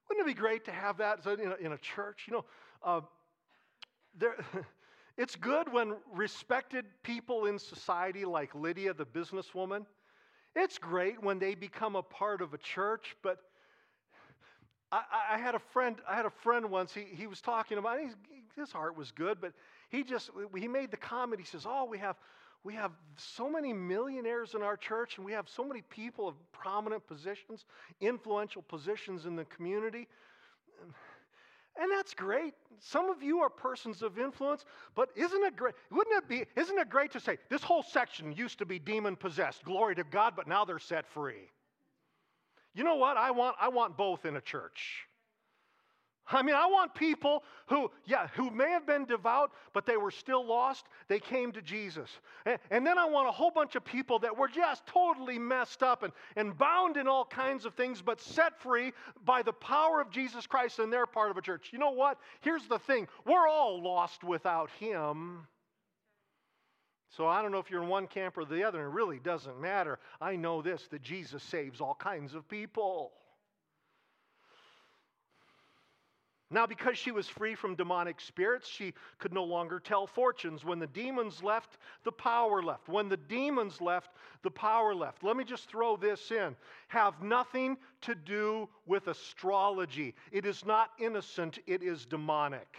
Wouldn't 0.09 0.27
it 0.27 0.35
be 0.35 0.39
great 0.39 0.65
to 0.65 0.73
have 0.73 0.97
that 0.99 1.27
in 1.27 1.53
a, 1.53 1.57
in 1.57 1.73
a 1.73 1.79
church? 1.79 2.25
You 2.27 2.35
know, 2.35 2.45
uh, 2.83 3.01
there, 4.19 4.37
it's 5.17 5.37
good 5.37 5.73
when 5.73 5.97
respected 6.15 6.85
people 7.03 7.47
in 7.47 7.59
society, 7.59 8.25
like 8.25 8.55
Lydia, 8.55 8.93
the 8.93 9.07
businesswoman, 9.07 9.87
it's 10.55 10.79
great 10.79 11.23
when 11.23 11.39
they 11.39 11.55
become 11.55 11.97
a 11.97 12.03
part 12.03 12.41
of 12.41 12.55
a 12.55 12.59
church, 12.59 13.15
but 13.23 13.39
I, 14.91 15.03
I 15.33 15.39
had 15.39 15.55
a 15.55 15.59
friend. 15.59 15.97
I 16.09 16.17
had 16.17 16.27
a 16.27 16.31
friend 16.31 16.71
once. 16.71 16.95
He, 16.95 17.05
he 17.15 17.27
was 17.27 17.41
talking 17.41 17.77
about 17.79 17.99
his 18.57 18.73
heart 18.73 18.97
was 18.97 19.11
good, 19.11 19.39
but 19.41 19.53
he 19.91 20.03
just 20.03 20.31
he 20.57 20.67
made 20.69 20.91
the 20.91 20.97
comment. 20.97 21.41
He 21.41 21.47
says, 21.47 21.67
"Oh, 21.69 21.85
we 21.85 21.99
have 21.99 22.17
we 22.65 22.75
have 22.75 22.93
so 23.17 23.51
many 23.51 23.73
millionaires 23.73 24.55
in 24.55 24.63
our 24.63 24.77
church, 24.77 25.19
and 25.19 25.27
we 25.27 25.33
have 25.33 25.49
so 25.49 25.63
many 25.63 25.83
people 25.83 26.27
of 26.27 26.35
prominent 26.53 27.07
positions, 27.07 27.67
influential 28.01 28.63
positions 28.63 29.27
in 29.27 29.37
the 29.37 29.45
community." 29.45 30.09
And 31.81 31.91
that's 31.91 32.15
great. 32.15 32.55
Some 32.79 33.11
of 33.11 33.23
you 33.23 33.41
are 33.41 33.51
persons 33.51 34.03
of 34.03 34.19
influence, 34.19 34.65
but 34.95 35.11
isn't 35.17 35.45
it 35.45 35.57
great? 35.57 35.75
Wouldn't 35.91 36.17
it 36.17 36.29
be, 36.29 36.45
isn't 36.61 36.79
it 36.79 36.89
great 36.89 37.13
to 37.13 37.21
say, 37.21 37.39
this 37.49 37.63
whole 37.63 37.83
section 37.83 38.33
used 38.33 38.59
to 38.59 38.67
be 38.67 38.79
demon 38.79 39.17
possessed, 39.17 39.65
glory 39.65 39.95
to 39.95 40.05
God, 40.05 40.35
but 40.37 40.47
now 40.47 40.65
they're 40.65 40.79
set 40.79 41.07
free? 41.07 41.51
You 42.75 42.85
know 42.85 42.97
what? 42.97 43.17
I 43.17 43.31
want, 43.31 43.57
I 43.61 43.69
want 43.69 43.97
both 43.97 44.27
in 44.27 44.37
a 44.37 44.41
church. 44.41 45.07
I 46.29 46.43
mean, 46.43 46.57
I 46.57 46.67
want 46.67 46.95
people 46.95 47.45
who, 47.67 47.91
yeah, 48.05 48.27
who 48.35 48.51
may 48.51 48.71
have 48.71 48.87
been 48.87 49.05
devout, 49.05 49.53
but 49.73 49.87
they 49.87 49.97
were 49.97 50.11
still 50.11 50.45
lost. 50.45 50.87
They 51.07 51.21
came 51.21 51.53
to 51.53 51.63
Jesus. 51.63 52.11
And, 52.45 52.59
and, 52.71 52.87
then 52.87 52.99
I 52.99 53.07
want 53.07 53.29
a 53.29 53.33
whole 53.33 53.53
bunch 53.53 53.77
of 53.77 53.85
people 53.85 54.19
that 54.21 54.37
were 54.37 54.49
just 54.49 54.85
totally 54.87 55.39
messed 55.39 55.85
up 55.85 56.03
and, 56.03 56.13
and 56.35 56.57
bound 56.59 56.97
in 56.97 57.07
all 57.07 57.25
kinds 57.25 57.65
of 57.65 57.75
things, 57.75 58.03
but 58.03 58.21
set 58.21 58.61
free 58.61 58.93
by 59.25 59.43
the 59.43 59.53
power 59.53 60.01
of 60.01 60.11
Jesus 60.11 60.47
Christ 60.47 60.81
and 60.81 60.93
they're 60.93 61.07
part 61.07 61.31
of 61.31 61.37
a 61.37 61.43
church. 61.43 61.71
You 61.73 61.79
know 61.79 61.93
what? 61.93 62.19
Here's 62.41 62.67
the 62.67 62.79
thing 62.81 63.07
we're 63.25 63.47
all 63.47 63.81
lost 63.83 64.25
without 64.25 64.71
Him. 64.81 65.47
So 67.17 67.27
I 67.27 67.41
don't 67.41 67.53
know 67.53 67.59
if 67.59 67.71
you're 67.71 67.83
in 67.83 67.89
one 67.89 68.09
camp 68.09 68.37
or 68.37 68.45
the 68.45 68.65
other, 68.65 68.81
and 68.81 68.89
it 68.89 68.95
really 68.95 69.19
doesn't 69.21 69.61
matter. 69.61 69.99
I 70.21 70.37
know 70.37 70.61
this 70.61 70.87
that 70.91 71.03
Jesus 71.03 71.43
saves 71.43 71.81
all 71.81 71.95
kinds 71.95 72.35
of 72.35 72.49
people. 72.49 73.13
Now, 76.49 76.65
because 76.65 76.97
she 76.97 77.11
was 77.11 77.29
free 77.29 77.57
from 77.57 77.75
demonic 77.75 78.21
spirits, 78.21 78.69
she 78.69 78.95
could 79.19 79.33
no 79.33 79.43
longer 79.43 79.81
tell 79.81 80.07
fortunes. 80.07 80.65
When 80.65 80.79
the 80.79 80.87
demons 80.87 81.43
left, 81.43 81.79
the 82.05 82.13
power 82.13 82.63
left. 82.63 82.89
When 82.89 83.09
the 83.09 83.17
demons 83.17 83.81
left, 83.81 84.11
the 84.43 84.51
power 84.51 84.95
left. 84.95 85.25
Let 85.25 85.37
me 85.37 85.43
just 85.43 85.69
throw 85.69 85.97
this 85.97 86.31
in. 86.31 86.55
Have 86.87 87.21
nothing 87.21 87.77
to 88.03 88.15
do 88.15 88.69
with 88.87 89.09
astrology. 89.09 90.15
It 90.31 90.47
is 90.47 90.65
not 90.65 90.91
innocent, 91.01 91.59
it 91.67 91.83
is 91.83 92.07
demonic. 92.07 92.79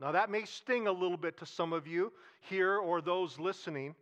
Now, 0.00 0.10
that 0.12 0.30
may 0.30 0.44
sting 0.44 0.88
a 0.88 0.92
little 0.92 1.16
bit 1.16 1.36
to 1.38 1.46
some 1.46 1.72
of 1.72 1.86
you 1.86 2.12
here 2.40 2.78
or 2.78 3.00
those 3.00 3.38
listening. 3.38 3.94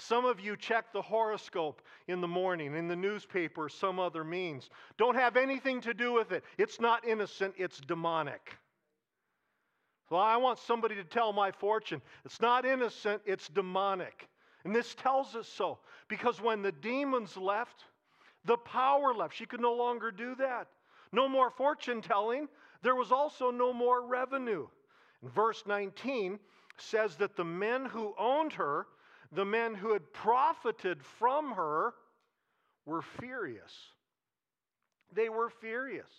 Some 0.00 0.24
of 0.24 0.40
you 0.40 0.56
check 0.56 0.92
the 0.92 1.02
horoscope 1.02 1.82
in 2.06 2.20
the 2.20 2.28
morning, 2.28 2.74
in 2.76 2.88
the 2.88 2.96
newspaper, 2.96 3.68
some 3.68 3.98
other 3.98 4.22
means. 4.22 4.70
Don't 4.96 5.16
have 5.16 5.36
anything 5.36 5.80
to 5.82 5.92
do 5.92 6.12
with 6.12 6.32
it. 6.32 6.44
It's 6.56 6.80
not 6.80 7.06
innocent, 7.06 7.54
it's 7.56 7.80
demonic. 7.80 8.56
Well, 10.10 10.20
I 10.20 10.36
want 10.36 10.58
somebody 10.58 10.94
to 10.94 11.04
tell 11.04 11.32
my 11.32 11.50
fortune. 11.50 12.00
It's 12.24 12.40
not 12.40 12.64
innocent, 12.64 13.22
it's 13.26 13.48
demonic. 13.48 14.28
And 14.64 14.74
this 14.74 14.94
tells 14.94 15.34
us 15.34 15.48
so 15.48 15.78
because 16.08 16.40
when 16.40 16.62
the 16.62 16.72
demons 16.72 17.36
left, 17.36 17.84
the 18.44 18.56
power 18.56 19.12
left. 19.12 19.34
She 19.34 19.46
could 19.46 19.60
no 19.60 19.74
longer 19.74 20.10
do 20.10 20.34
that. 20.36 20.68
No 21.12 21.28
more 21.28 21.50
fortune 21.50 22.00
telling. 22.00 22.48
There 22.82 22.94
was 22.94 23.12
also 23.12 23.50
no 23.50 23.72
more 23.72 24.06
revenue. 24.06 24.66
And 25.22 25.32
verse 25.32 25.64
19 25.66 26.38
says 26.76 27.16
that 27.16 27.36
the 27.36 27.44
men 27.44 27.84
who 27.84 28.14
owned 28.18 28.52
her 28.54 28.86
the 29.32 29.44
men 29.44 29.74
who 29.74 29.92
had 29.92 30.12
profited 30.12 31.02
from 31.02 31.52
her 31.52 31.94
were 32.86 33.02
furious. 33.02 33.72
They 35.12 35.28
were 35.28 35.50
furious. 35.50 36.10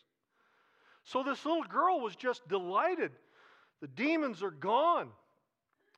So 1.03 1.23
this 1.23 1.43
little 1.45 1.63
girl 1.63 1.99
was 1.99 2.15
just 2.15 2.47
delighted. 2.47 3.11
The 3.81 3.87
demons 3.87 4.43
are 4.43 4.51
gone. 4.51 5.09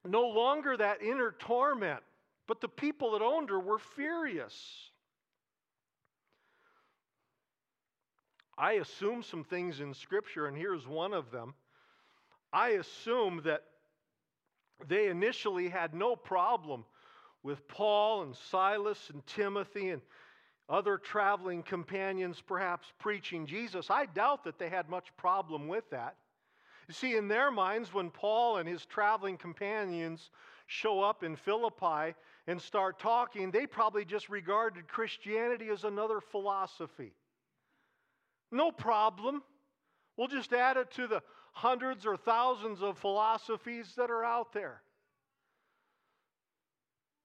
No 0.05 0.27
longer 0.29 0.77
that 0.77 1.01
inner 1.01 1.35
torment. 1.37 2.01
But 2.47 2.61
the 2.61 2.69
people 2.69 3.11
that 3.11 3.21
owned 3.21 3.49
her 3.49 3.59
were 3.59 3.79
furious. 3.79 4.53
I 8.57 8.73
assume 8.73 9.23
some 9.23 9.43
things 9.43 9.79
in 9.79 9.93
Scripture, 9.93 10.47
and 10.47 10.55
here's 10.55 10.87
one 10.87 11.13
of 11.13 11.31
them. 11.31 11.55
I 12.53 12.69
assume 12.69 13.41
that 13.45 13.63
they 14.87 15.07
initially 15.07 15.69
had 15.69 15.93
no 15.93 16.15
problem 16.15 16.85
with 17.43 17.67
Paul 17.67 18.23
and 18.23 18.35
Silas 18.35 19.09
and 19.11 19.25
Timothy 19.25 19.89
and 19.89 20.01
other 20.69 20.97
traveling 20.97 21.63
companions 21.63 22.41
perhaps 22.45 22.87
preaching 22.99 23.45
Jesus, 23.45 23.89
I 23.89 24.05
doubt 24.05 24.43
that 24.45 24.57
they 24.57 24.69
had 24.69 24.89
much 24.89 25.15
problem 25.17 25.67
with 25.67 25.89
that. 25.89 26.15
You 26.87 26.93
see, 26.93 27.15
in 27.15 27.27
their 27.27 27.51
minds, 27.51 27.93
when 27.93 28.09
Paul 28.09 28.57
and 28.57 28.67
his 28.67 28.85
traveling 28.85 29.37
companions 29.37 30.29
show 30.67 31.01
up 31.01 31.23
in 31.23 31.35
Philippi 31.35 32.15
and 32.47 32.61
start 32.61 32.99
talking, 32.99 33.51
they 33.51 33.65
probably 33.67 34.05
just 34.05 34.29
regarded 34.29 34.87
Christianity 34.87 35.69
as 35.69 35.83
another 35.83 36.21
philosophy. 36.21 37.13
No 38.51 38.71
problem. 38.71 39.43
We'll 40.17 40.27
just 40.27 40.53
add 40.53 40.77
it 40.77 40.91
to 40.91 41.07
the 41.07 41.21
hundreds 41.53 42.05
or 42.05 42.15
thousands 42.15 42.81
of 42.81 42.97
philosophies 42.97 43.93
that 43.97 44.09
are 44.09 44.23
out 44.23 44.53
there. 44.53 44.81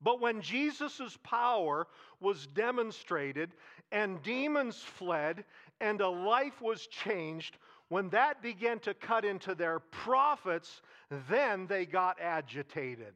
But 0.07 0.21
when 0.21 0.41
Jesus' 0.41 1.19
power 1.25 1.89
was 2.21 2.47
demonstrated 2.47 3.51
and 3.91 4.23
demons 4.23 4.77
fled 4.77 5.45
and 5.81 6.01
a 6.01 6.09
life 6.09 6.63
was 6.63 6.87
changed, 6.87 7.59
when 7.89 8.11
that 8.11 8.41
began 8.41 8.79
to 8.81 8.95
cut 8.95 9.25
into 9.25 9.57
their 9.57 9.81
profits, 9.81 10.81
then 11.29 11.67
they 11.67 11.87
got 11.87 12.21
agitated. 12.21 13.15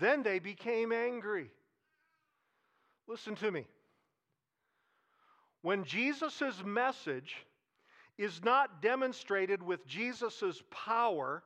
Then 0.00 0.24
they 0.24 0.40
became 0.40 0.90
angry. 0.90 1.52
Listen 3.06 3.36
to 3.36 3.52
me. 3.52 3.64
When 5.62 5.84
Jesus' 5.84 6.64
message 6.64 7.36
is 8.18 8.42
not 8.42 8.82
demonstrated 8.82 9.62
with 9.62 9.86
Jesus' 9.86 10.64
power, 10.72 11.44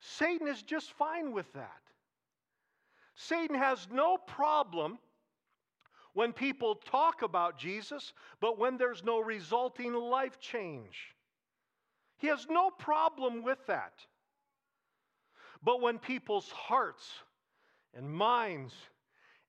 Satan 0.00 0.48
is 0.48 0.62
just 0.62 0.92
fine 0.94 1.30
with 1.30 1.52
that. 1.52 1.82
Satan 3.14 3.56
has 3.56 3.88
no 3.90 4.16
problem 4.16 4.98
when 6.14 6.32
people 6.32 6.74
talk 6.74 7.22
about 7.22 7.58
Jesus, 7.58 8.12
but 8.40 8.58
when 8.58 8.76
there's 8.76 9.02
no 9.02 9.20
resulting 9.20 9.94
life 9.94 10.38
change. 10.40 11.14
He 12.18 12.26
has 12.28 12.46
no 12.48 12.70
problem 12.70 13.42
with 13.42 13.64
that. 13.66 13.94
But 15.62 15.80
when 15.80 15.98
people's 15.98 16.50
hearts 16.50 17.08
and 17.94 18.10
minds 18.10 18.74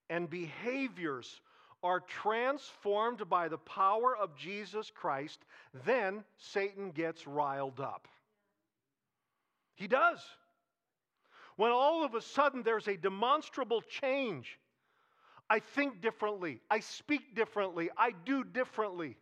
and 0.10 0.30
behaviors 0.30 1.42
are 1.84 2.00
transformed 2.00 3.28
by 3.30 3.48
the 3.48 3.58
power 3.58 4.16
of 4.16 4.36
Jesus 4.38 4.90
Christ, 4.94 5.44
then 5.86 6.24
Satan 6.38 6.92
gets 6.92 7.28
riled 7.28 7.80
up. 7.80 8.08
He 9.76 9.88
does. 9.88 10.20
When 11.56 11.72
all 11.72 12.04
of 12.04 12.16
a 12.16 12.22
sudden 12.22 12.64
there's 12.64 12.88
a 12.88 12.98
demonstrable 12.98 13.82
change, 13.82 14.60
I 15.50 15.60
think 15.60 16.02
differently, 16.02 16.62
I 16.70 16.80
speak 16.80 17.36
differently, 17.36 17.90
I 17.98 18.12
do 18.26 18.44
differently. 18.44 19.18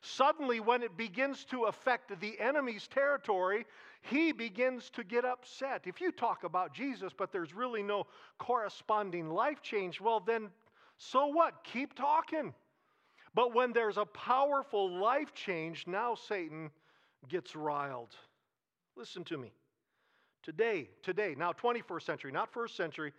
Suddenly, 0.00 0.58
when 0.58 0.82
it 0.82 0.96
begins 0.96 1.44
to 1.44 1.64
affect 1.64 2.18
the 2.20 2.38
enemy's 2.40 2.88
territory, 2.88 3.66
he 4.00 4.32
begins 4.32 4.90
to 4.90 5.04
get 5.04 5.24
upset. 5.24 5.82
If 5.86 6.00
you 6.00 6.10
talk 6.10 6.42
about 6.42 6.74
Jesus, 6.74 7.12
but 7.16 7.30
there's 7.30 7.54
really 7.54 7.84
no 7.84 8.08
corresponding 8.38 9.30
life 9.30 9.62
change, 9.62 10.00
well, 10.00 10.18
then 10.18 10.50
so 10.98 11.26
what? 11.26 11.62
Keep 11.64 11.94
talking. 11.94 12.52
But 13.34 13.54
when 13.54 13.72
there's 13.72 13.96
a 13.96 14.04
powerful 14.04 14.98
life 14.98 15.32
change, 15.34 15.86
now 15.86 16.14
Satan 16.14 16.70
gets 17.28 17.56
riled. 17.56 18.14
Listen 18.96 19.24
to 19.24 19.38
me. 19.38 19.52
Today, 20.42 20.88
today, 21.02 21.34
now 21.38 21.52
21st 21.52 22.02
century, 22.02 22.32
not 22.32 22.52
first 22.52 22.76
century, 22.76 23.12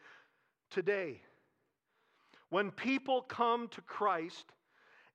today, 0.69 1.21
when 2.49 2.69
people 2.69 3.21
come 3.21 3.67
to 3.69 3.81
Christ 3.81 4.45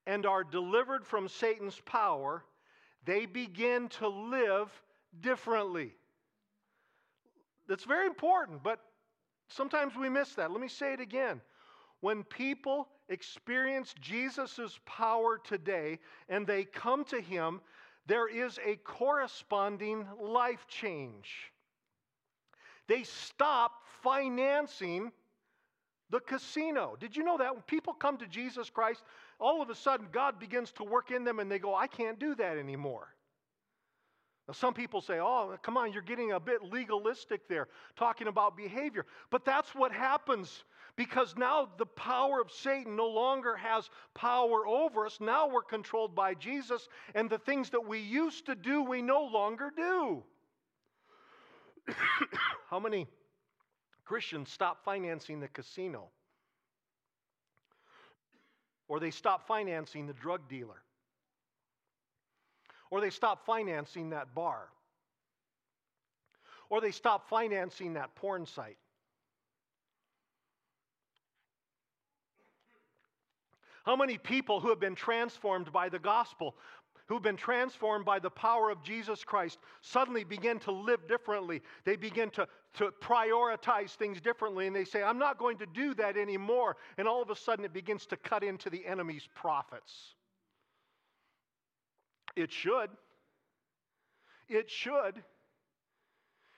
and 0.06 0.24
are 0.24 0.42
delivered 0.42 1.06
from 1.06 1.28
Satan's 1.28 1.80
power, 1.84 2.44
they 3.04 3.26
begin 3.26 3.88
to 3.88 4.08
live 4.08 4.70
differently. 5.20 5.92
That's 7.68 7.84
very 7.84 8.06
important, 8.06 8.62
but 8.62 8.80
sometimes 9.48 9.94
we 9.94 10.08
miss 10.08 10.34
that. 10.34 10.50
Let 10.50 10.60
me 10.60 10.68
say 10.68 10.94
it 10.94 11.00
again. 11.00 11.42
When 12.00 12.24
people 12.24 12.88
experience 13.10 13.94
Jesus' 14.00 14.78
power 14.86 15.38
today 15.44 15.98
and 16.28 16.46
they 16.46 16.64
come 16.64 17.04
to 17.04 17.20
Him, 17.20 17.60
there 18.06 18.28
is 18.28 18.58
a 18.64 18.76
corresponding 18.76 20.06
life 20.18 20.66
change. 20.66 21.52
They 22.88 23.04
stop 23.04 23.84
financing 24.02 25.12
the 26.10 26.20
casino. 26.20 26.96
Did 26.98 27.16
you 27.16 27.22
know 27.22 27.38
that? 27.38 27.52
When 27.54 27.62
people 27.62 27.92
come 27.92 28.16
to 28.18 28.26
Jesus 28.26 28.70
Christ, 28.70 29.02
all 29.38 29.62
of 29.62 29.70
a 29.70 29.74
sudden 29.74 30.08
God 30.10 30.40
begins 30.40 30.72
to 30.72 30.84
work 30.84 31.10
in 31.10 31.24
them 31.24 31.38
and 31.38 31.50
they 31.50 31.58
go, 31.58 31.74
I 31.74 31.86
can't 31.86 32.18
do 32.18 32.34
that 32.36 32.56
anymore. 32.56 33.08
Now, 34.48 34.54
some 34.54 34.72
people 34.72 35.02
say, 35.02 35.18
oh, 35.20 35.58
come 35.62 35.76
on, 35.76 35.92
you're 35.92 36.00
getting 36.00 36.32
a 36.32 36.40
bit 36.40 36.62
legalistic 36.62 37.46
there, 37.48 37.68
talking 37.96 38.28
about 38.28 38.56
behavior. 38.56 39.04
But 39.30 39.44
that's 39.44 39.74
what 39.74 39.92
happens 39.92 40.64
because 40.96 41.36
now 41.36 41.68
the 41.76 41.84
power 41.84 42.40
of 42.40 42.50
Satan 42.50 42.96
no 42.96 43.08
longer 43.08 43.56
has 43.56 43.90
power 44.14 44.66
over 44.66 45.04
us. 45.04 45.18
Now 45.20 45.48
we're 45.48 45.62
controlled 45.62 46.14
by 46.14 46.32
Jesus, 46.32 46.88
and 47.14 47.28
the 47.28 47.38
things 47.38 47.68
that 47.70 47.86
we 47.86 48.00
used 48.00 48.46
to 48.46 48.54
do, 48.54 48.82
we 48.82 49.02
no 49.02 49.22
longer 49.22 49.70
do. 49.76 50.24
How 52.70 52.78
many 52.78 53.06
Christians 54.04 54.50
stop 54.50 54.84
financing 54.84 55.40
the 55.40 55.48
casino? 55.48 56.08
Or 58.88 59.00
they 59.00 59.10
stop 59.10 59.46
financing 59.46 60.06
the 60.06 60.14
drug 60.14 60.48
dealer? 60.48 60.82
Or 62.90 63.00
they 63.00 63.10
stop 63.10 63.44
financing 63.44 64.10
that 64.10 64.34
bar? 64.34 64.68
Or 66.70 66.80
they 66.80 66.90
stop 66.90 67.28
financing 67.28 67.94
that 67.94 68.14
porn 68.14 68.46
site? 68.46 68.78
How 73.84 73.96
many 73.96 74.18
people 74.18 74.60
who 74.60 74.68
have 74.68 74.80
been 74.80 74.94
transformed 74.94 75.72
by 75.72 75.88
the 75.88 75.98
gospel 75.98 76.54
who've 77.08 77.22
been 77.22 77.36
transformed 77.36 78.04
by 78.04 78.18
the 78.18 78.30
power 78.30 78.70
of 78.70 78.82
Jesus 78.82 79.24
Christ 79.24 79.58
suddenly 79.80 80.24
begin 80.24 80.58
to 80.60 80.72
live 80.72 81.08
differently. 81.08 81.62
They 81.84 81.96
begin 81.96 82.30
to, 82.30 82.46
to 82.74 82.90
prioritize 83.02 83.90
things 83.90 84.20
differently, 84.20 84.66
and 84.66 84.76
they 84.76 84.84
say, 84.84 85.02
I'm 85.02 85.18
not 85.18 85.38
going 85.38 85.58
to 85.58 85.66
do 85.66 85.94
that 85.94 86.16
anymore. 86.16 86.76
And 86.98 87.08
all 87.08 87.22
of 87.22 87.30
a 87.30 87.36
sudden, 87.36 87.64
it 87.64 87.72
begins 87.72 88.06
to 88.06 88.16
cut 88.16 88.44
into 88.44 88.68
the 88.70 88.86
enemy's 88.86 89.26
profits. 89.34 90.14
It 92.36 92.52
should. 92.52 92.90
It 94.48 94.70
should. 94.70 95.22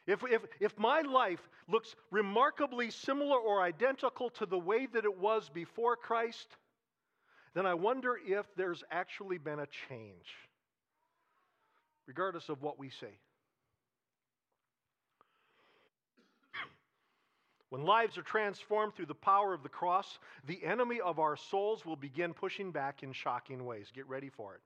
If, 0.07 0.25
if, 0.29 0.43
if 0.59 0.79
my 0.79 1.03
life 1.03 1.49
looks 1.69 1.95
remarkably 2.11 2.91
similar 2.91 3.39
or 3.39 3.63
identical 3.63 4.31
to 4.31 4.47
the 4.47 4.59
way 4.59 4.87
that 4.93 5.05
it 5.05 5.19
was 5.19 5.49
before 5.49 5.95
Christ, 5.95 6.57
then 7.55 7.67
I 7.67 7.75
wonder 7.75 8.17
if 8.25 8.47
there's 8.57 8.85
actually 8.91 9.39
been 9.39 9.59
a 9.59 9.67
change, 9.89 10.27
regardless 12.07 12.49
of 12.49 12.63
what 12.63 12.79
we 12.79 12.91
say. 12.91 13.19
When 17.71 17.85
lives 17.85 18.19
are 18.19 18.23
transformed 18.23 18.95
through 18.97 19.07
the 19.07 19.15
power 19.15 19.55
of 19.55 19.63
the 19.63 19.69
cross, 19.69 20.19
the 20.45 20.65
enemy 20.65 21.01
of 21.01 21.21
our 21.21 21.37
souls 21.37 21.87
will 21.87 21.97
begin 21.97 22.35
pushing 22.35 22.73
back 22.73 23.05
in 23.05 23.13
shocking 23.13 23.65
ways. 23.65 23.93
Get 23.95 24.09
ready 24.09 24.29
for 24.29 24.57
it. 24.57 24.61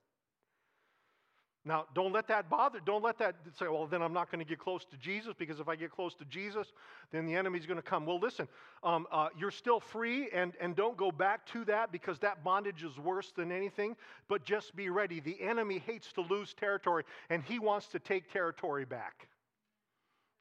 Now, 1.67 1.87
don't 1.95 2.13
let 2.13 2.29
that 2.29 2.51
bother. 2.51 2.79
Don't 2.85 3.03
let 3.03 3.17
that 3.19 3.37
say, 3.59 3.67
well, 3.69 3.87
then 3.87 4.03
I'm 4.03 4.13
not 4.13 4.31
going 4.31 4.39
to 4.39 4.49
get 4.49 4.59
close 4.59 4.85
to 4.85 4.99
Jesus 4.99 5.33
because 5.39 5.61
if 5.61 5.69
I 5.69 5.77
get 5.77 5.91
close 5.91 6.15
to 6.17 6.25
Jesus, 6.27 6.75
then 7.11 7.25
the 7.25 7.35
enemy's 7.35 7.65
going 7.65 7.79
to 7.79 7.83
come. 7.83 8.05
Well, 8.05 8.21
listen, 8.21 8.49
um, 8.83 9.07
uh, 9.11 9.29
you're 9.39 9.51
still 9.51 9.81
free 9.81 10.29
and, 10.35 10.53
and 10.61 10.77
don't 10.77 10.97
go 10.99 11.11
back 11.11 11.47
to 11.53 11.65
that 11.65 11.91
because 11.91 12.19
that 12.19 12.45
bondage 12.45 12.85
is 12.85 12.99
worse 12.99 13.33
than 13.35 13.51
anything, 13.51 13.97
but 14.29 14.45
just 14.45 14.77
be 14.77 14.91
ready. 14.91 15.21
The 15.21 15.41
enemy 15.41 15.79
hates 15.79 16.13
to 16.13 16.21
lose 16.21 16.53
territory 16.53 17.05
and 17.31 17.43
he 17.43 17.59
wants 17.59 17.87
to 17.89 17.99
take 17.99 18.31
territory 18.31 18.85
back. 18.85 19.29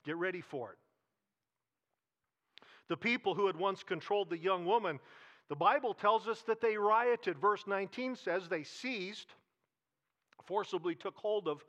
Get 0.06 0.18
ready 0.18 0.42
for 0.42 0.72
it. 0.72 0.78
The 2.90 2.98
people 2.98 3.34
who 3.34 3.48
had 3.48 3.56
once 3.56 3.82
controlled 3.82 4.30
the 4.30 4.38
young 4.38 4.66
woman, 4.66 5.00
the 5.48 5.56
Bible 5.56 5.94
tells 5.94 6.28
us 6.28 6.42
that 6.48 6.60
they 6.60 6.76
rioted. 6.76 7.38
Verse 7.40 7.64
19 7.66 8.18
says 8.18 8.50
they 8.50 8.64
seized 8.64 9.32
forcibly 10.46 10.96
took 10.96 11.16
hold 11.18 11.48
of 11.48 11.64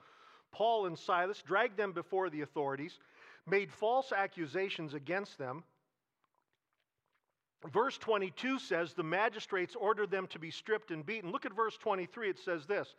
Paul 0.53 0.87
and 0.87 0.99
Silas, 0.99 1.43
dragged 1.43 1.77
them 1.77 1.93
before 1.93 2.31
the 2.31 2.43
authorities, 2.43 2.99
made 3.47 3.71
false 3.73 4.13
accusations 4.13 4.95
against 4.95 5.39
them. 5.39 5.65
Verse 7.73 7.97
22 7.99 8.59
says 8.59 8.93
the 8.93 9.03
magistrates 9.03 9.75
ordered 9.75 10.11
them 10.11 10.27
to 10.29 10.39
be 10.39 10.51
stripped 10.51 10.91
and 10.91 11.05
beaten. 11.05 11.33
Look 11.33 11.47
at 11.47 11.55
verse 11.55 11.77
23. 11.79 12.31
It 12.31 12.39
says 12.39 12.67
this 12.67 12.95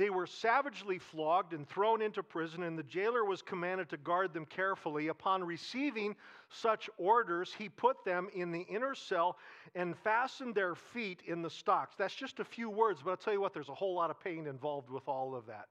They 0.00 0.08
were 0.08 0.26
savagely 0.26 0.98
flogged 0.98 1.52
and 1.52 1.68
thrown 1.68 2.00
into 2.00 2.22
prison, 2.22 2.62
and 2.62 2.78
the 2.78 2.82
jailer 2.82 3.22
was 3.22 3.42
commanded 3.42 3.90
to 3.90 3.98
guard 3.98 4.32
them 4.32 4.46
carefully. 4.46 5.08
Upon 5.08 5.44
receiving 5.44 6.16
such 6.48 6.88
orders, 6.96 7.52
he 7.52 7.68
put 7.68 8.02
them 8.02 8.30
in 8.32 8.50
the 8.50 8.62
inner 8.62 8.94
cell 8.94 9.36
and 9.74 9.94
fastened 9.98 10.54
their 10.54 10.74
feet 10.74 11.20
in 11.26 11.42
the 11.42 11.50
stocks. 11.50 11.96
That's 11.98 12.14
just 12.14 12.40
a 12.40 12.46
few 12.46 12.70
words, 12.70 13.02
but 13.04 13.10
I'll 13.10 13.16
tell 13.18 13.34
you 13.34 13.42
what, 13.42 13.52
there's 13.52 13.68
a 13.68 13.74
whole 13.74 13.94
lot 13.94 14.08
of 14.08 14.18
pain 14.18 14.46
involved 14.46 14.88
with 14.88 15.06
all 15.06 15.34
of 15.34 15.44
that. 15.48 15.68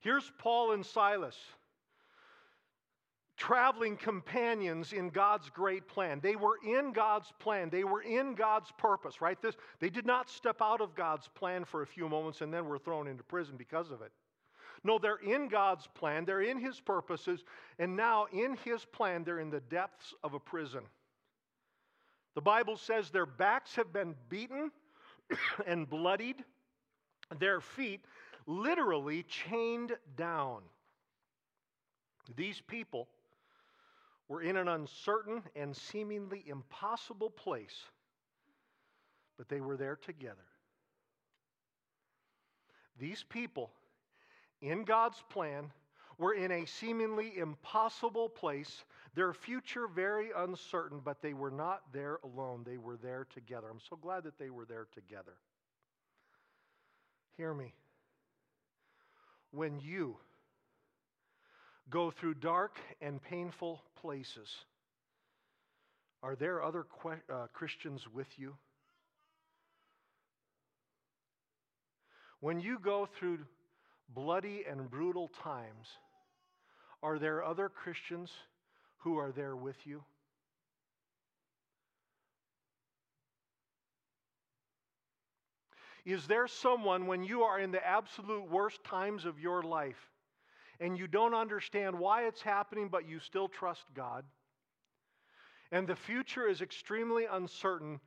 Here's 0.00 0.32
Paul 0.36 0.72
and 0.72 0.84
Silas, 0.84 1.38
traveling 3.40 3.96
companions 3.96 4.92
in 4.92 5.08
God's 5.08 5.48
great 5.48 5.88
plan. 5.88 6.20
They 6.22 6.36
were 6.36 6.58
in 6.62 6.92
God's 6.92 7.32
plan, 7.38 7.70
they 7.70 7.84
were 7.84 8.02
in 8.02 8.34
God's 8.34 8.70
purpose, 8.76 9.22
right? 9.22 9.40
This, 9.40 9.56
they 9.80 9.88
did 9.88 10.04
not 10.04 10.28
step 10.28 10.60
out 10.60 10.82
of 10.82 10.94
God's 10.94 11.26
plan 11.28 11.64
for 11.64 11.80
a 11.80 11.86
few 11.86 12.06
moments 12.06 12.42
and 12.42 12.52
then 12.52 12.66
were 12.66 12.78
thrown 12.78 13.08
into 13.08 13.22
prison 13.22 13.54
because 13.56 13.90
of 13.90 14.02
it. 14.02 14.12
No, 14.84 14.98
they're 14.98 15.16
in 15.16 15.48
God's 15.48 15.86
plan, 15.94 16.26
they're 16.26 16.42
in 16.42 16.58
His 16.58 16.80
purposes, 16.80 17.42
and 17.78 17.96
now 17.96 18.26
in 18.30 18.58
His 18.62 18.84
plan, 18.84 19.24
they're 19.24 19.40
in 19.40 19.50
the 19.50 19.60
depths 19.60 20.12
of 20.22 20.34
a 20.34 20.38
prison. 20.38 20.82
The 22.34 22.42
Bible 22.42 22.76
says 22.76 23.08
their 23.08 23.26
backs 23.26 23.74
have 23.74 23.90
been 23.90 24.14
beaten 24.28 24.70
and 25.66 25.88
bloodied, 25.88 26.44
their 27.38 27.62
feet 27.62 28.04
literally 28.46 29.22
chained 29.22 29.92
down. 30.16 30.60
These 32.36 32.60
people 32.66 33.08
were 34.30 34.40
in 34.40 34.56
an 34.56 34.68
uncertain 34.68 35.42
and 35.54 35.76
seemingly 35.76 36.42
impossible 36.46 37.28
place, 37.28 37.84
but 39.36 39.50
they 39.50 39.60
were 39.60 39.76
there 39.76 39.96
together. 39.96 40.46
These 42.98 43.22
people 43.28 43.70
in 44.62 44.84
God's 44.84 45.22
plan, 45.30 45.70
were 46.18 46.34
in 46.34 46.52
a 46.52 46.66
seemingly 46.66 47.38
impossible 47.38 48.28
place, 48.28 48.84
their 49.14 49.32
future 49.32 49.86
very 49.88 50.30
uncertain, 50.36 51.00
but 51.02 51.22
they 51.22 51.32
were 51.32 51.50
not 51.50 51.80
there 51.92 52.18
alone. 52.22 52.62
They 52.64 52.76
were 52.76 52.98
there 52.98 53.26
together. 53.32 53.68
I'm 53.70 53.80
so 53.88 53.96
glad 53.96 54.24
that 54.24 54.38
they 54.38 54.50
were 54.50 54.66
there 54.66 54.86
together. 54.92 55.32
Hear 57.36 57.54
me. 57.54 57.72
When 59.50 59.80
you 59.80 60.18
go 61.90 62.10
through 62.10 62.34
dark 62.34 62.78
and 63.00 63.22
painful 63.22 63.82
places, 64.00 64.48
Are 66.22 66.36
there 66.36 66.62
other 66.62 66.84
que- 66.84 67.34
uh, 67.34 67.46
Christians 67.52 68.06
with 68.08 68.28
you? 68.38 68.54
When 72.40 72.60
you 72.60 72.78
go 72.78 73.06
through 73.06 73.38
bloody 74.08 74.64
and 74.68 74.90
brutal 74.90 75.28
times, 75.28 75.88
are 77.02 77.18
there 77.18 77.42
other 77.42 77.68
Christians 77.68 78.30
who 78.98 79.18
are 79.18 79.32
there 79.32 79.56
with 79.56 79.86
you? 79.86 80.04
Is 86.04 86.26
there 86.26 86.46
someone 86.48 87.06
when 87.06 87.24
you 87.24 87.42
are 87.42 87.58
in 87.58 87.72
the 87.72 87.86
absolute 87.86 88.50
worst 88.50 88.82
times 88.84 89.26
of 89.26 89.38
your 89.38 89.62
life 89.62 90.10
and 90.80 90.98
you 90.98 91.06
don't 91.06 91.34
understand 91.34 91.98
why 91.98 92.26
it's 92.26 92.40
happening, 92.40 92.88
but 92.88 93.06
you 93.06 93.20
still 93.20 93.48
trust 93.48 93.84
God? 93.94 94.24
And 95.70 95.86
the 95.86 95.94
future 95.94 96.48
is 96.48 96.62
extremely 96.62 97.26
uncertain. 97.30 98.00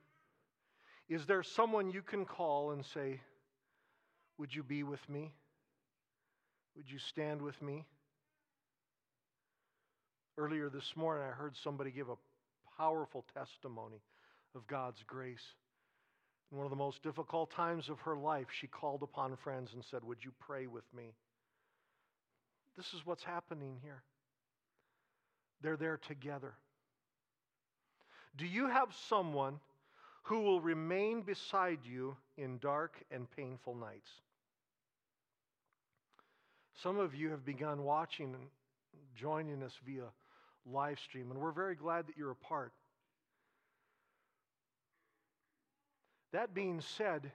Is 1.07 1.25
there 1.25 1.43
someone 1.43 1.91
you 1.91 2.01
can 2.01 2.25
call 2.25 2.71
and 2.71 2.83
say, 2.83 3.21
Would 4.38 4.53
you 4.53 4.63
be 4.63 4.83
with 4.83 5.07
me? 5.07 5.33
Would 6.75 6.89
you 6.91 6.97
stand 6.97 7.41
with 7.41 7.62
me? 7.62 7.86
Earlier 10.38 10.69
this 10.69 10.95
morning, 10.95 11.23
I 11.23 11.31
heard 11.31 11.55
somebody 11.55 11.91
give 11.91 12.09
a 12.09 12.15
powerful 12.77 13.23
testimony 13.36 14.01
of 14.55 14.65
God's 14.65 15.03
grace. 15.05 15.43
In 16.51 16.57
one 16.57 16.65
of 16.65 16.71
the 16.71 16.75
most 16.75 17.03
difficult 17.03 17.51
times 17.51 17.88
of 17.88 17.99
her 18.01 18.17
life, 18.17 18.47
she 18.51 18.67
called 18.67 19.03
upon 19.03 19.36
friends 19.38 19.73
and 19.73 19.83
said, 19.86 20.03
Would 20.03 20.23
you 20.23 20.31
pray 20.39 20.65
with 20.65 20.86
me? 20.95 21.13
This 22.75 22.93
is 22.93 23.05
what's 23.05 23.23
happening 23.23 23.77
here. 23.81 24.01
They're 25.62 25.77
there 25.77 25.97
together. 25.97 26.53
Do 28.36 28.45
you 28.47 28.67
have 28.67 28.89
someone 29.07 29.59
who 30.23 30.41
will 30.41 30.59
remain 30.59 31.21
beside 31.21 31.79
you 31.86 32.15
in 32.38 32.57
dark 32.57 32.95
and 33.12 33.29
painful 33.36 33.75
nights? 33.75 34.09
Some 36.81 36.99
of 36.99 37.13
you 37.13 37.29
have 37.29 37.45
begun 37.45 37.83
watching 37.83 38.33
and 38.33 38.47
joining 39.15 39.62
us 39.62 39.73
via 39.86 40.05
live 40.65 40.99
stream, 40.99 41.29
and 41.29 41.39
we're 41.39 41.51
very 41.51 41.75
glad 41.75 42.07
that 42.07 42.17
you're 42.17 42.31
a 42.31 42.36
part. 42.36 42.73
That 46.31 46.55
being 46.55 46.81
said, 46.81 47.31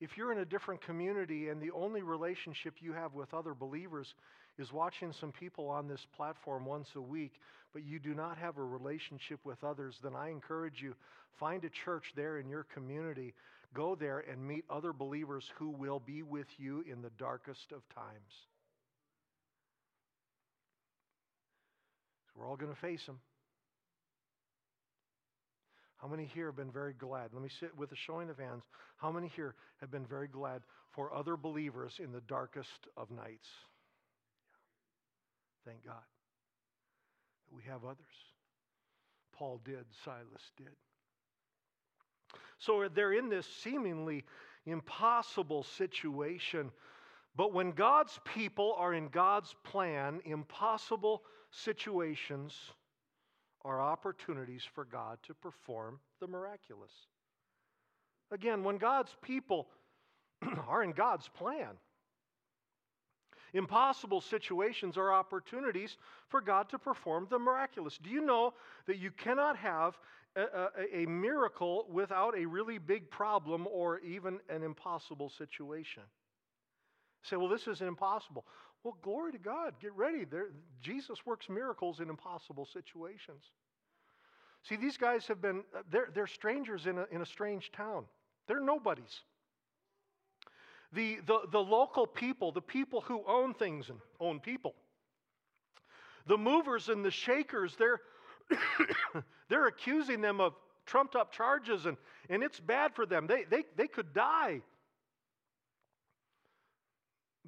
if 0.00 0.16
you're 0.16 0.32
in 0.32 0.38
a 0.38 0.44
different 0.44 0.80
community 0.80 1.48
and 1.48 1.60
the 1.60 1.70
only 1.70 2.02
relationship 2.02 2.74
you 2.80 2.92
have 2.94 3.12
with 3.12 3.34
other 3.34 3.54
believers 3.54 4.14
is 4.58 4.72
watching 4.72 5.12
some 5.20 5.32
people 5.32 5.68
on 5.68 5.88
this 5.88 6.04
platform 6.16 6.66
once 6.66 6.88
a 6.94 7.00
week, 7.00 7.32
but 7.72 7.84
you 7.84 7.98
do 7.98 8.14
not 8.14 8.38
have 8.38 8.58
a 8.58 8.64
relationship 8.64 9.40
with 9.44 9.62
others, 9.64 9.94
then 10.02 10.14
I 10.14 10.30
encourage 10.30 10.80
you 10.82 10.94
find 11.40 11.64
a 11.64 11.70
church 11.84 12.04
there 12.14 12.38
in 12.38 12.48
your 12.48 12.66
community. 12.74 13.34
Go 13.74 13.94
there 13.94 14.18
and 14.30 14.46
meet 14.46 14.64
other 14.68 14.92
believers 14.92 15.44
who 15.58 15.70
will 15.70 16.00
be 16.00 16.22
with 16.22 16.46
you 16.58 16.84
in 16.90 17.00
the 17.00 17.10
darkest 17.18 17.72
of 17.74 17.82
times. 17.94 18.32
We're 22.36 22.46
all 22.46 22.56
going 22.56 22.74
to 22.74 22.80
face 22.80 23.04
them. 23.06 23.18
How 25.96 26.08
many 26.08 26.28
here 26.34 26.46
have 26.46 26.56
been 26.56 26.72
very 26.72 26.94
glad? 26.94 27.30
Let 27.32 27.42
me 27.42 27.48
sit 27.60 27.76
with 27.78 27.92
a 27.92 27.96
showing 28.06 28.28
of 28.28 28.36
hands. 28.36 28.62
How 28.96 29.12
many 29.12 29.30
here 29.36 29.54
have 29.80 29.90
been 29.90 30.04
very 30.06 30.26
glad 30.26 30.62
for 30.96 31.14
other 31.14 31.36
believers 31.36 31.92
in 32.02 32.10
the 32.10 32.22
darkest 32.22 32.68
of 32.96 33.10
nights? 33.10 33.46
Thank 35.64 35.84
God 35.84 35.94
that 35.94 37.54
we 37.54 37.62
have 37.68 37.84
others. 37.84 37.98
Paul 39.32 39.60
did, 39.64 39.84
Silas 40.04 40.50
did. 40.56 40.76
So 42.58 42.88
they're 42.94 43.12
in 43.12 43.28
this 43.28 43.46
seemingly 43.46 44.24
impossible 44.66 45.64
situation. 45.64 46.70
But 47.34 47.52
when 47.52 47.72
God's 47.72 48.20
people 48.24 48.74
are 48.78 48.94
in 48.94 49.08
God's 49.08 49.54
plan, 49.64 50.20
impossible 50.24 51.22
situations 51.50 52.54
are 53.64 53.80
opportunities 53.80 54.62
for 54.74 54.84
God 54.84 55.18
to 55.24 55.34
perform 55.34 56.00
the 56.20 56.26
miraculous. 56.26 56.92
Again, 58.30 58.64
when 58.64 58.78
God's 58.78 59.14
people 59.22 59.68
are 60.68 60.82
in 60.82 60.92
God's 60.92 61.28
plan, 61.28 61.76
impossible 63.52 64.20
situations 64.20 64.96
are 64.96 65.12
opportunities 65.12 65.96
for 66.28 66.40
God 66.40 66.68
to 66.70 66.78
perform 66.78 67.26
the 67.30 67.38
miraculous. 67.38 67.98
Do 67.98 68.10
you 68.10 68.20
know 68.24 68.54
that 68.86 68.98
you 68.98 69.10
cannot 69.10 69.56
have 69.56 69.98
a, 70.36 70.42
a, 70.42 71.02
a 71.02 71.06
miracle 71.06 71.86
without 71.90 72.36
a 72.36 72.46
really 72.46 72.78
big 72.78 73.10
problem 73.10 73.66
or 73.70 73.98
even 74.00 74.40
an 74.48 74.62
impossible 74.62 75.30
situation? 75.30 76.02
say, 77.24 77.36
well, 77.36 77.48
this 77.48 77.66
is 77.66 77.80
impossible. 77.80 78.44
Well, 78.82 78.96
glory 79.02 79.32
to 79.32 79.38
God. 79.38 79.74
Get 79.80 79.92
ready. 79.94 80.24
There, 80.24 80.48
Jesus 80.80 81.24
works 81.24 81.48
miracles 81.48 82.00
in 82.00 82.10
impossible 82.10 82.66
situations. 82.66 83.44
See, 84.64 84.76
these 84.76 84.96
guys 84.96 85.26
have 85.26 85.40
been, 85.40 85.62
they're, 85.90 86.08
they're 86.14 86.26
strangers 86.26 86.86
in 86.86 86.98
a, 86.98 87.06
in 87.10 87.22
a 87.22 87.26
strange 87.26 87.72
town. 87.72 88.04
They're 88.46 88.60
nobodies. 88.60 89.20
The, 90.92 91.18
the, 91.26 91.40
the 91.50 91.58
local 91.58 92.06
people, 92.06 92.52
the 92.52 92.60
people 92.60 93.00
who 93.00 93.22
own 93.26 93.54
things 93.54 93.88
and 93.88 93.98
own 94.20 94.40
people, 94.40 94.74
the 96.26 96.36
movers 96.36 96.88
and 96.88 97.04
the 97.04 97.10
shakers, 97.10 97.74
they're, 97.78 98.00
they're 99.48 99.66
accusing 99.66 100.20
them 100.20 100.40
of 100.40 100.54
trumped 100.86 101.16
up 101.16 101.32
charges, 101.32 101.86
and, 101.86 101.96
and 102.28 102.42
it's 102.42 102.60
bad 102.60 102.94
for 102.94 103.06
them. 103.06 103.26
They, 103.26 103.44
they, 103.44 103.64
they 103.76 103.86
could 103.86 104.12
die. 104.12 104.60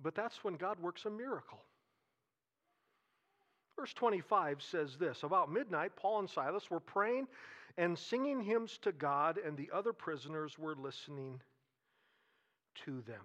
But 0.03 0.15
that's 0.15 0.43
when 0.43 0.55
God 0.55 0.79
works 0.81 1.05
a 1.05 1.11
miracle. 1.11 1.61
Verse 3.77 3.93
25 3.95 4.63
says 4.63 4.97
this 4.97 5.23
About 5.23 5.53
midnight, 5.53 5.93
Paul 5.97 6.21
and 6.21 6.31
Silas 6.31 6.71
were 6.71 6.81
praying 6.81 7.27
and 7.77 7.99
singing 7.99 8.41
hymns 8.41 8.79
to 8.83 8.93
God, 8.93 9.39
and 9.39 9.57
the 9.57 9.71
other 9.73 9.93
prisoners 9.93 10.59
were 10.59 10.77
listening 10.77 11.41
to 12.85 13.03
them. 13.03 13.23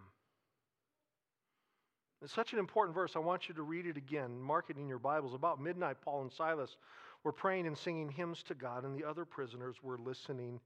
It's 2.22 2.34
such 2.34 2.52
an 2.52 2.60
important 2.60 2.96
verse. 2.96 3.16
I 3.16 3.20
want 3.20 3.48
you 3.48 3.56
to 3.56 3.64
read 3.64 3.86
it 3.86 3.96
again. 3.96 4.42
Mark 4.42 4.70
it 4.70 4.78
in 4.78 4.90
your 4.90 5.00
Bibles. 5.00 5.34
About 5.34 5.62
midnight, 5.62 5.98
Paul 6.04 6.24
and 6.24 6.32
Silas 6.32 6.76
were 7.24 7.32
praying 7.32 7.66
and 7.66 7.78
singing 7.78 8.10
hymns 8.10 8.44
to 8.44 8.54
God, 8.54 8.84
and 8.84 8.98
the 8.98 9.08
other 9.08 9.24
prisoners 9.24 9.78
were 9.82 9.98
listening 9.98 10.60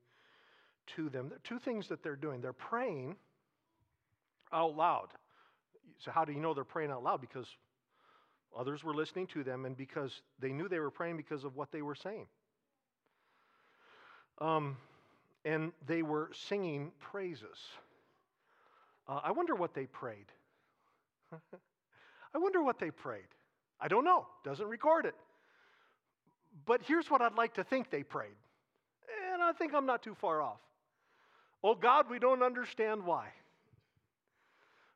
to 0.95 1.09
them. 1.09 1.29
There 1.29 1.37
are 1.37 1.41
two 1.43 1.59
things 1.59 1.87
that 1.89 2.01
they're 2.01 2.15
doing. 2.15 2.41
They're 2.41 2.53
praying 2.53 3.15
out 4.51 4.75
loud. 4.75 5.09
So, 5.99 6.09
how 6.09 6.25
do 6.25 6.33
you 6.33 6.39
know 6.39 6.53
they're 6.55 6.63
praying 6.63 6.91
out 6.91 7.03
loud? 7.03 7.21
Because 7.21 7.47
others 8.57 8.83
were 8.83 8.93
listening 8.93 9.27
to 9.27 9.43
them, 9.43 9.65
and 9.65 9.77
because 9.77 10.21
they 10.39 10.51
knew 10.51 10.67
they 10.67 10.79
were 10.79 10.91
praying 10.91 11.17
because 11.17 11.43
of 11.43 11.55
what 11.55 11.71
they 11.71 11.83
were 11.83 11.95
saying. 11.95 12.25
Um, 14.39 14.77
and 15.45 15.71
they 15.85 16.01
were 16.01 16.31
singing 16.33 16.91
praises. 16.99 17.57
Uh, 19.07 19.19
I 19.23 19.31
wonder 19.31 19.55
what 19.55 19.73
they 19.73 19.85
prayed. 19.85 20.25
I 21.31 22.37
wonder 22.37 22.61
what 22.61 22.79
they 22.79 22.91
prayed. 22.91 23.27
I 23.79 23.87
don't 23.87 24.05
know, 24.05 24.27
doesn't 24.43 24.67
record 24.67 25.05
it. 25.05 25.15
But 26.65 26.81
here's 26.83 27.09
what 27.09 27.21
I'd 27.21 27.35
like 27.35 27.55
to 27.55 27.63
think 27.63 27.89
they 27.89 28.03
prayed. 28.03 28.35
And 29.33 29.41
I 29.41 29.51
think 29.51 29.73
I'm 29.73 29.85
not 29.85 30.03
too 30.03 30.15
far 30.15 30.41
off. 30.41 30.59
Oh 31.63 31.75
God, 31.75 32.09
we 32.09 32.19
don't 32.19 32.43
understand 32.43 33.03
why. 33.03 33.27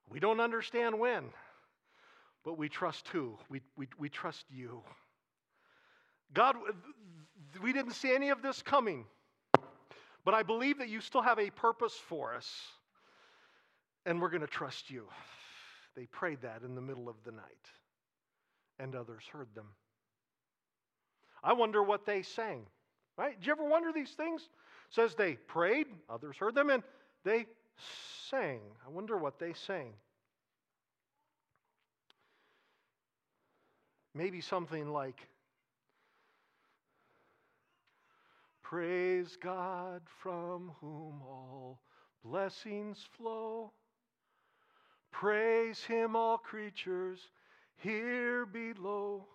We 0.09 0.19
don't 0.19 0.39
understand 0.39 0.97
when, 0.99 1.25
but 2.45 2.57
we 2.57 2.69
trust 2.69 3.07
who? 3.09 3.37
We, 3.49 3.61
we, 3.75 3.87
we 3.97 4.09
trust 4.09 4.45
you. 4.49 4.81
God, 6.33 6.55
we 7.61 7.73
didn't 7.73 7.93
see 7.93 8.13
any 8.13 8.29
of 8.29 8.41
this 8.41 8.61
coming, 8.61 9.05
but 10.23 10.33
I 10.33 10.43
believe 10.43 10.77
that 10.77 10.89
you 10.89 11.01
still 11.01 11.21
have 11.21 11.39
a 11.39 11.49
purpose 11.49 11.93
for 11.93 12.35
us, 12.35 12.49
and 14.07 14.21
we're 14.21 14.29
going 14.29 14.41
to 14.41 14.47
trust 14.47 14.89
you. 14.89 15.05
They 15.95 16.05
prayed 16.05 16.41
that 16.41 16.63
in 16.63 16.75
the 16.75 16.81
middle 16.81 17.09
of 17.09 17.15
the 17.25 17.31
night, 17.31 17.43
and 18.79 18.95
others 18.95 19.23
heard 19.31 19.53
them. 19.53 19.67
I 21.43 21.53
wonder 21.53 21.83
what 21.83 22.05
they 22.05 22.23
sang. 22.23 22.65
Right? 23.17 23.37
Did 23.37 23.47
you 23.47 23.51
ever 23.51 23.67
wonder 23.67 23.91
these 23.91 24.11
things? 24.11 24.41
It 24.41 24.95
says 24.95 25.13
they 25.15 25.33
prayed, 25.33 25.87
others 26.09 26.37
heard 26.37 26.55
them, 26.55 26.69
and 26.69 26.83
they 27.25 27.47
sang. 28.29 28.61
I 28.85 28.89
wonder 28.89 29.17
what 29.17 29.39
they 29.39 29.53
sang. 29.53 29.93
Maybe 34.13 34.39
something 34.39 34.87
like, 34.91 35.27
Praise 38.63 39.37
God 39.41 40.01
from 40.21 40.71
whom 40.81 41.21
all 41.21 41.79
blessings 42.23 43.05
flow. 43.17 43.71
Praise 45.11 45.83
him, 45.83 46.15
all 46.15 46.37
creatures 46.37 47.19
here 47.77 48.45
below. 48.45 49.25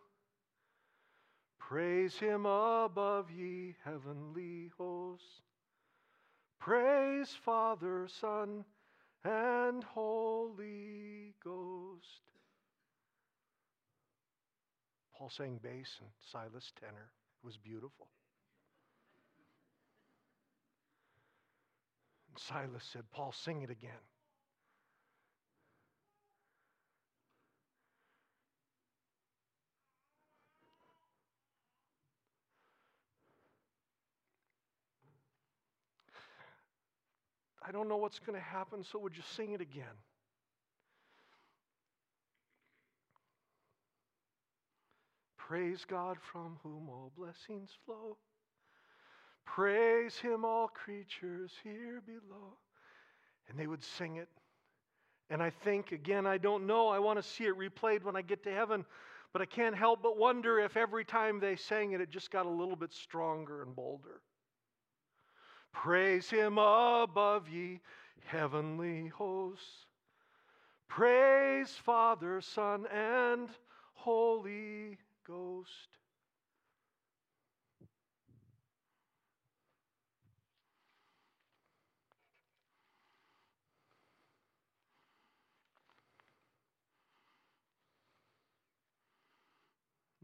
Praise 1.59 2.17
him 2.17 2.47
above 2.47 3.31
ye 3.31 3.75
heavenly 3.85 4.71
hosts. 4.77 5.41
Praise 6.59 7.37
Father, 7.45 8.07
Son, 8.21 8.65
and 9.25 9.83
Holy 9.83 11.35
Ghost. 11.43 12.23
Paul 15.17 15.31
sang 15.31 15.59
bass 15.63 15.99
and 16.01 16.11
Silas 16.31 16.73
tenor. 16.79 17.11
It 17.43 17.47
was 17.47 17.57
beautiful. 17.57 18.09
And 22.29 22.39
Silas 22.39 22.85
said, 22.93 23.05
Paul, 23.13 23.33
sing 23.33 23.63
it 23.63 23.71
again. 23.71 23.91
I 37.67 37.71
don't 37.71 37.89
know 37.89 37.97
what's 37.97 38.19
going 38.19 38.39
to 38.39 38.45
happen, 38.45 38.85
so 38.85 38.99
would 38.99 39.17
you 39.17 39.23
sing 39.37 39.53
it 39.53 39.61
again? 39.61 39.85
Praise 45.39 45.85
God 45.89 46.17
from 46.33 46.59
whom 46.63 46.89
all 46.89 47.13
blessings 47.17 47.71
flow. 47.85 48.17
Praise 49.45 50.17
him, 50.17 50.45
all 50.45 50.69
creatures 50.69 51.53
here 51.63 52.01
below. 52.07 52.57
And 53.49 53.59
they 53.59 53.67
would 53.67 53.83
sing 53.83 54.17
it. 54.17 54.29
And 55.31 55.43
I 55.43 55.51
think, 55.51 55.93
again, 55.93 56.27
I 56.27 56.39
don't 56.39 56.67
know. 56.67 56.89
I 56.89 56.99
want 56.99 57.23
to 57.23 57.29
see 57.29 57.45
it 57.45 57.59
replayed 57.59 58.03
when 58.03 58.17
I 58.17 58.23
get 58.23 58.45
to 58.45 58.53
heaven. 58.53 58.85
But 59.33 59.43
I 59.43 59.47
can't 59.47 59.77
help 59.77 60.03
but 60.03 60.17
wonder 60.17 60.59
if 60.59 60.77
every 60.77 61.05
time 61.05 61.41
they 61.41 61.57
sang 61.57 61.93
it, 61.93 62.01
it 62.01 62.11
just 62.11 62.31
got 62.31 62.47
a 62.47 62.51
little 62.51 62.77
bit 62.77 62.93
stronger 62.93 63.63
and 63.63 63.75
bolder. 63.75 64.21
Praise 65.73 66.31
him 66.31 66.59
above 66.59 67.49
ye 67.49 67.81
heavenly 68.25 69.09
hosts. 69.09 69.87
Praise 70.89 71.71
Father, 71.71 72.41
Son, 72.41 72.87
and 72.87 73.49
Holy 73.95 74.99
Ghost. 75.27 75.89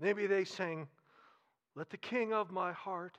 Maybe 0.01 0.27
they 0.27 0.45
sang, 0.45 0.87
Let 1.75 1.91
the 1.91 1.97
King 1.97 2.33
of 2.33 2.53
my 2.53 2.73
heart 2.73 3.19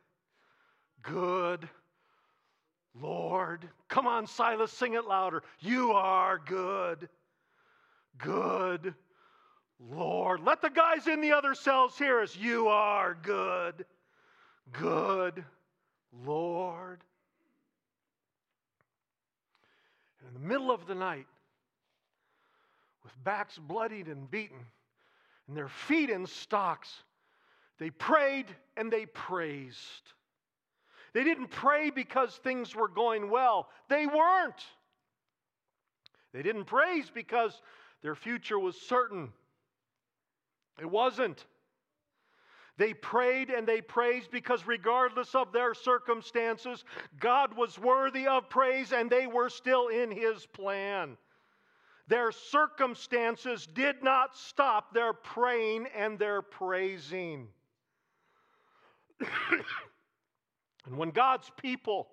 good, 1.01 1.67
Lord. 2.99 3.67
Come 3.87 4.07
on, 4.07 4.27
Silas, 4.27 4.71
sing 4.71 4.93
it 4.93 5.05
louder. 5.05 5.43
You 5.59 5.91
are 5.91 6.39
good, 6.45 7.09
good, 8.17 8.93
Lord. 9.79 10.41
Let 10.41 10.61
the 10.61 10.69
guys 10.69 11.07
in 11.07 11.21
the 11.21 11.31
other 11.31 11.53
cells 11.53 11.97
hear 11.97 12.21
us. 12.21 12.35
You 12.35 12.67
are 12.67 13.17
good, 13.21 13.85
good, 14.71 15.43
Lord. 16.25 17.01
And 20.19 20.35
in 20.35 20.41
the 20.41 20.47
middle 20.47 20.71
of 20.71 20.85
the 20.85 20.95
night, 20.95 21.27
with 23.03 23.23
backs 23.23 23.57
bloodied 23.57 24.07
and 24.07 24.29
beaten, 24.29 24.59
and 25.47 25.57
their 25.57 25.69
feet 25.69 26.09
in 26.09 26.27
stocks, 26.27 27.03
they 27.79 27.89
prayed 27.89 28.45
and 28.77 28.91
they 28.91 29.07
praised. 29.07 30.13
They 31.13 31.23
didn't 31.23 31.49
pray 31.49 31.89
because 31.89 32.35
things 32.37 32.75
were 32.75 32.87
going 32.87 33.29
well, 33.29 33.69
they 33.89 34.07
weren't. 34.07 34.63
They 36.33 36.41
didn't 36.41 36.65
praise 36.65 37.11
because 37.13 37.61
their 38.01 38.15
future 38.15 38.57
was 38.57 38.79
certain. 38.79 39.33
It 40.79 40.89
wasn't. 40.89 41.45
They 42.77 42.93
prayed 42.93 43.49
and 43.49 43.67
they 43.67 43.81
praised 43.81 44.31
because, 44.31 44.65
regardless 44.65 45.35
of 45.35 45.51
their 45.51 45.73
circumstances, 45.73 46.85
God 47.19 47.55
was 47.55 47.77
worthy 47.77 48.27
of 48.27 48.49
praise 48.49 48.93
and 48.93 49.09
they 49.09 49.27
were 49.27 49.49
still 49.49 49.89
in 49.89 50.09
His 50.09 50.45
plan. 50.45 51.17
Their 52.07 52.31
circumstances 52.31 53.67
did 53.67 54.01
not 54.03 54.35
stop 54.35 54.93
their 54.93 55.13
praying 55.13 55.87
and 55.95 56.17
their 56.17 56.41
praising. 56.41 57.49
and 60.85 60.97
when 60.97 61.11
God's 61.11 61.51
people 61.61 62.07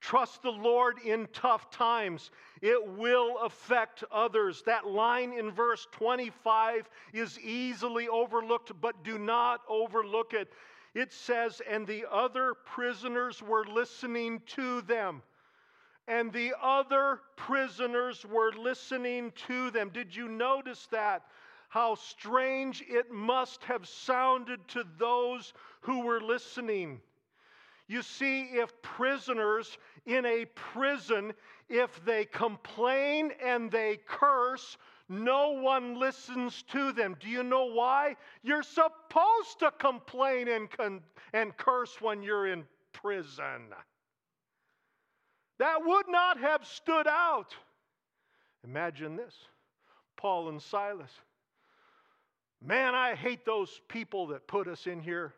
trust 0.00 0.42
the 0.42 0.50
Lord 0.50 0.98
in 1.04 1.28
tough 1.32 1.70
times, 1.70 2.30
it 2.62 2.86
will 2.96 3.38
affect 3.38 4.02
others. 4.10 4.62
That 4.64 4.86
line 4.86 5.32
in 5.32 5.50
verse 5.50 5.86
25 5.92 6.88
is 7.12 7.38
easily 7.40 8.08
overlooked, 8.08 8.72
but 8.80 9.04
do 9.04 9.18
not 9.18 9.60
overlook 9.68 10.32
it. 10.32 10.52
It 10.94 11.12
says, 11.12 11.60
And 11.68 11.86
the 11.86 12.06
other 12.10 12.54
prisoners 12.64 13.42
were 13.42 13.64
listening 13.66 14.40
to 14.48 14.80
them 14.82 15.22
and 16.10 16.32
the 16.32 16.52
other 16.60 17.20
prisoners 17.36 18.26
were 18.26 18.52
listening 18.52 19.32
to 19.46 19.70
them. 19.70 19.90
Did 19.90 20.14
you 20.14 20.26
notice 20.26 20.88
that? 20.90 21.22
How 21.68 21.94
strange 21.94 22.82
it 22.88 23.12
must 23.12 23.62
have 23.62 23.86
sounded 23.86 24.66
to 24.68 24.84
those 24.98 25.52
who 25.82 26.00
were 26.00 26.20
listening. 26.20 27.00
You 27.90 28.02
see, 28.02 28.42
if 28.42 28.70
prisoners 28.82 29.76
in 30.06 30.24
a 30.24 30.44
prison, 30.54 31.32
if 31.68 32.04
they 32.04 32.24
complain 32.24 33.32
and 33.44 33.68
they 33.68 33.98
curse, 34.06 34.78
no 35.08 35.50
one 35.50 35.98
listens 35.98 36.62
to 36.70 36.92
them. 36.92 37.16
Do 37.18 37.28
you 37.28 37.42
know 37.42 37.64
why? 37.64 38.14
You're 38.44 38.62
supposed 38.62 39.58
to 39.58 39.72
complain 39.72 40.46
and, 40.46 40.70
con- 40.70 41.00
and 41.32 41.56
curse 41.56 42.00
when 42.00 42.22
you're 42.22 42.46
in 42.46 42.62
prison. 42.92 43.74
That 45.58 45.84
would 45.84 46.06
not 46.08 46.38
have 46.38 46.64
stood 46.64 47.08
out. 47.08 47.56
Imagine 48.62 49.16
this 49.16 49.34
Paul 50.16 50.48
and 50.48 50.62
Silas. 50.62 51.10
Man, 52.64 52.94
I 52.94 53.16
hate 53.16 53.44
those 53.44 53.80
people 53.88 54.28
that 54.28 54.46
put 54.46 54.68
us 54.68 54.86
in 54.86 55.00
here. 55.00 55.34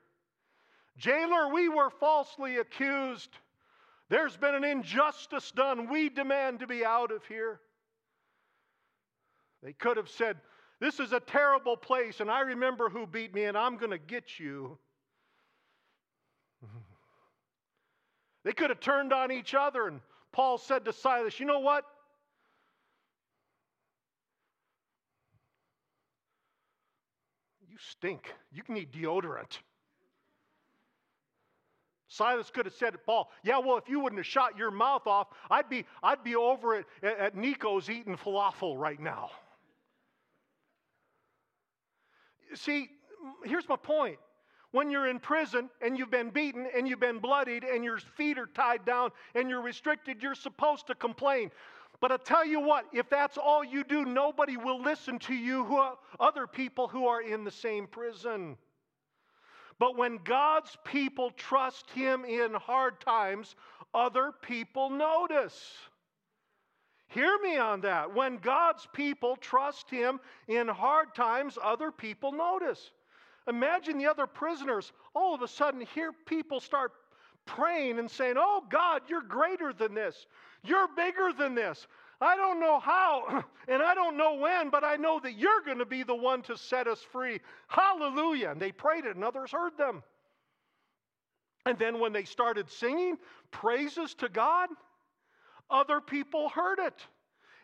Jailer, 0.99 1.53
we 1.53 1.69
were 1.69 1.91
falsely 1.91 2.59
accused. 2.59 3.31
There's 4.09 4.37
been 4.37 4.55
an 4.55 4.65
injustice 4.65 5.51
done. 5.53 5.89
We 5.89 6.09
demand 6.09 6.61
to 6.61 6.67
be 6.67 6.85
out 6.85 7.11
of 7.11 7.25
here. 7.27 7.61
They 9.63 9.73
could 9.73 9.97
have 9.97 10.09
said, 10.09 10.37
This 10.81 11.01
is 11.01 11.13
a 11.13 11.21
terrible 11.21 11.77
place, 11.77 12.21
and 12.21 12.31
I 12.31 12.41
remember 12.41 12.89
who 12.89 13.07
beat 13.07 13.35
me, 13.35 13.45
and 13.45 13.57
I'm 13.57 13.77
going 13.77 13.93
to 13.93 13.99
get 13.99 14.39
you. 14.39 14.79
They 18.45 18.53
could 18.53 18.71
have 18.71 18.81
turned 18.81 19.13
on 19.13 19.31
each 19.31 19.55
other 19.55 19.87
and 19.87 20.01
Paul 20.33 20.57
said 20.59 20.87
to 20.87 20.93
Silas, 20.93 21.39
You 21.39 21.47
know 21.47 21.61
what? 21.61 21.85
You 27.69 27.77
stink. 27.79 28.33
You 28.51 28.63
can 28.63 28.75
need 28.75 28.93
deodorant. 28.93 29.59
Silas 32.13 32.51
could 32.51 32.67
have 32.67 32.75
said 32.75 32.91
to 32.91 32.99
Paul, 32.99 33.31
Yeah, 33.43 33.59
well, 33.59 33.79
if 33.79 33.89
you 33.89 33.99
wouldn't 33.99 34.19
have 34.19 34.27
shot 34.27 34.59
your 34.59 34.71
mouth 34.71 35.07
off, 35.07 35.29
I'd 35.51 35.71
be, 35.71 35.87
I'd 36.03 36.23
be 36.23 36.37
over 36.37 36.75
at, 36.75 36.85
at 37.03 37.35
Nico's 37.35 37.89
eating 37.89 38.19
falafel 38.19 38.79
right 38.79 39.01
now. 39.01 39.31
See, 42.55 42.91
here's 43.45 43.67
my 43.67 43.77
point 43.77 44.19
when 44.73 44.91
you're 44.91 45.07
in 45.07 45.21
prison 45.21 45.71
and 45.81 45.97
you've 45.97 46.11
been 46.11 46.29
beaten 46.29 46.67
and 46.77 46.87
you've 46.87 47.01
been 47.01 47.19
bloodied 47.19 47.65
and 47.65 47.83
your 47.83 47.99
feet 47.99 48.37
are 48.39 48.47
tied 48.47 48.85
down 48.85 49.11
and 49.35 49.49
you're 49.49 49.63
restricted, 49.63 50.23
you're 50.23 50.35
supposed 50.35 50.87
to 50.89 50.95
complain. 50.95 51.51
But 52.01 52.13
I 52.13 52.19
tell 52.19 52.45
you 52.45 52.61
what, 52.61 52.85
if 52.93 53.09
that's 53.09 53.39
all 53.39 53.65
you 53.65 53.85
do, 53.85 54.05
nobody 54.05 54.59
will 54.59 54.83
listen 54.83 55.19
to 55.21 55.35
you, 55.35 55.65
who 55.65 55.83
other 56.21 56.47
people 56.47 56.89
who 56.89 57.07
are 57.07 57.23
in 57.23 57.45
the 57.45 57.51
same 57.51 57.87
prison. 57.87 58.59
But 59.79 59.97
when 59.97 60.19
God's 60.25 60.77
people 60.85 61.31
trust 61.31 61.91
Him 61.91 62.25
in 62.25 62.55
hard 62.55 63.01
times, 63.01 63.57
other 63.95 64.33
people 64.43 64.91
notice. 64.91 65.75
Hear 67.09 67.39
me 67.43 67.59
on 67.59 67.83
that. 67.83 68.15
When 68.15 68.39
God's 68.39 68.89
people 68.95 69.37
trust 69.37 69.91
Him 69.91 70.19
in 70.49 70.69
hard 70.69 71.15
times, 71.15 71.59
other 71.63 71.91
people 71.91 72.33
notice. 72.33 72.91
Imagine 73.49 73.99
the 73.99 74.07
other 74.07 74.27
prisoners 74.27 74.93
all 75.15 75.35
of 75.35 75.43
a 75.43 75.49
sudden 75.49 75.81
hear 75.95 76.13
people 76.27 76.61
start 76.61 76.93
praying 77.45 77.99
and 77.99 78.11
saying, 78.11 78.37
Oh 78.39 78.65
God, 78.71 79.03
you're 79.09 79.23
greater 79.23 79.73
than 79.73 79.95
this. 79.95 80.27
You're 80.63 80.89
bigger 80.95 81.33
than 81.37 81.55
this. 81.55 81.87
I 82.23 82.37
don't 82.37 82.61
know 82.61 82.79
how 82.79 83.45
and 83.69 83.83
I 83.83 83.95
don't 83.95 84.17
know 84.17 84.35
when, 84.35 84.71
but 84.71 84.85
I 84.85 84.97
know 84.97 85.19
that 85.21 85.37
you're 85.37 85.63
going 85.67 85.79
to 85.79 85.87
be 85.87 86.05
the 86.05 86.15
one 86.15 86.43
to 86.43 86.57
set 86.57 86.87
us 86.87 87.01
free. 87.01 87.41
Hallelujah. 87.67 88.51
And 88.51 88.61
they 88.61 88.73
prayed 88.73 89.05
it, 89.05 89.17
and 89.17 89.25
others 89.25 89.51
heard 89.51 89.77
them. 89.77 90.03
And 91.67 91.79
then 91.79 91.99
when 92.01 92.13
they 92.13 92.25
started 92.25 92.71
singing 92.71 93.17
praises 93.51 94.15
to 94.15 94.29
God, 94.29 94.69
other 95.71 96.01
people 96.01 96.49
heard 96.49 96.79
it. 96.79 96.95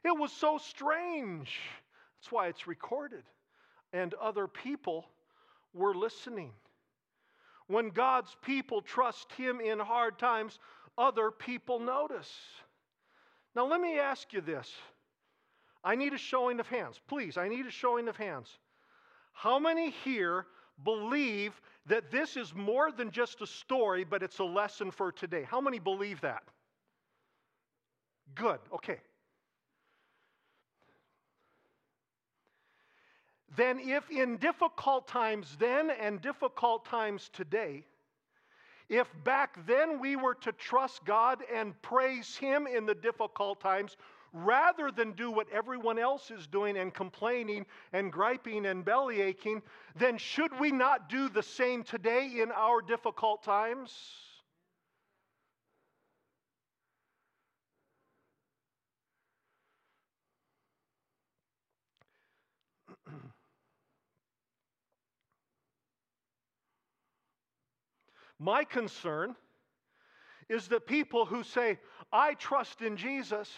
It 0.05 0.17
was 0.17 0.33
so 0.33 0.59
strange. 0.59 1.59
That's 2.19 2.33
why 2.33 2.49
it's 2.49 2.67
recorded. 2.67 3.25
And 3.93 4.15
other 4.15 4.47
people 4.47 5.07
were 5.73 5.95
listening. 5.95 6.53
When 7.67 7.91
God's 7.91 8.35
people 8.43 8.83
trust 8.83 9.31
Him 9.33 9.61
in 9.61 9.79
hard 9.79 10.19
times, 10.19 10.59
other 10.97 11.31
people 11.31 11.79
notice. 11.79 12.33
Now, 13.59 13.67
let 13.67 13.81
me 13.81 13.99
ask 13.99 14.33
you 14.33 14.41
this. 14.41 14.73
I 15.83 15.97
need 15.97 16.13
a 16.13 16.19
showing 16.19 16.61
of 16.61 16.69
hands. 16.69 17.01
Please, 17.09 17.37
I 17.37 17.49
need 17.49 17.67
a 17.67 17.73
showing 17.73 18.07
of 18.07 18.17
hands. 18.17 18.57
How 19.33 19.59
many 19.59 19.91
here 20.05 20.47
believe 20.85 21.61
that 21.87 22.13
this 22.13 22.37
is 22.37 22.55
more 22.55 22.93
than 22.93 23.11
just 23.11 23.43
a 23.43 23.49
story, 23.49 24.05
but 24.05 24.23
it's 24.23 24.39
a 24.39 24.45
lesson 24.45 24.93
for 24.93 25.11
today? 25.11 25.43
How 25.43 25.61
many 25.61 25.81
believe 25.81 26.21
that? 26.21 26.45
Good, 28.37 28.61
okay. 28.73 29.01
Then, 33.57 33.81
if 33.81 34.09
in 34.09 34.37
difficult 34.37 35.09
times 35.09 35.57
then 35.59 35.91
and 35.91 36.21
difficult 36.21 36.85
times 36.85 37.29
today, 37.33 37.85
if 38.89 39.09
back 39.25 39.59
then 39.67 40.01
we 40.01 40.17
were 40.17 40.35
to 40.35 40.53
trust 40.53 41.05
God 41.05 41.43
and 41.53 41.81
praise 41.83 42.37
Him 42.37 42.67
in 42.67 42.87
the 42.87 42.95
difficult 42.95 43.61
times, 43.61 43.97
rather 44.33 44.91
than 44.91 45.13
do 45.13 45.31
what 45.31 45.47
everyone 45.53 45.99
else 45.99 46.31
is 46.31 46.47
doing 46.47 46.77
and 46.77 46.93
complaining 46.93 47.65
and 47.93 48.13
griping 48.13 48.67
and 48.67 48.85
belly 48.85 49.21
aching, 49.21 49.63
then 49.97 50.19
should 50.19 50.59
we 50.59 50.71
not 50.71 51.09
do 51.09 51.29
the 51.29 51.43
same 51.43 51.83
today 51.83 52.41
in 52.41 52.53
our 52.53 52.81
difficult 52.83 53.43
times? 53.43 54.28
My 68.39 68.65
concern 68.65 69.35
is 70.49 70.69
that 70.69 70.87
people 70.87 71.27
who 71.27 71.43
say, 71.43 71.79
I 72.13 72.35
trust 72.35 72.81
in 72.83 72.97
Jesus, 72.97 73.51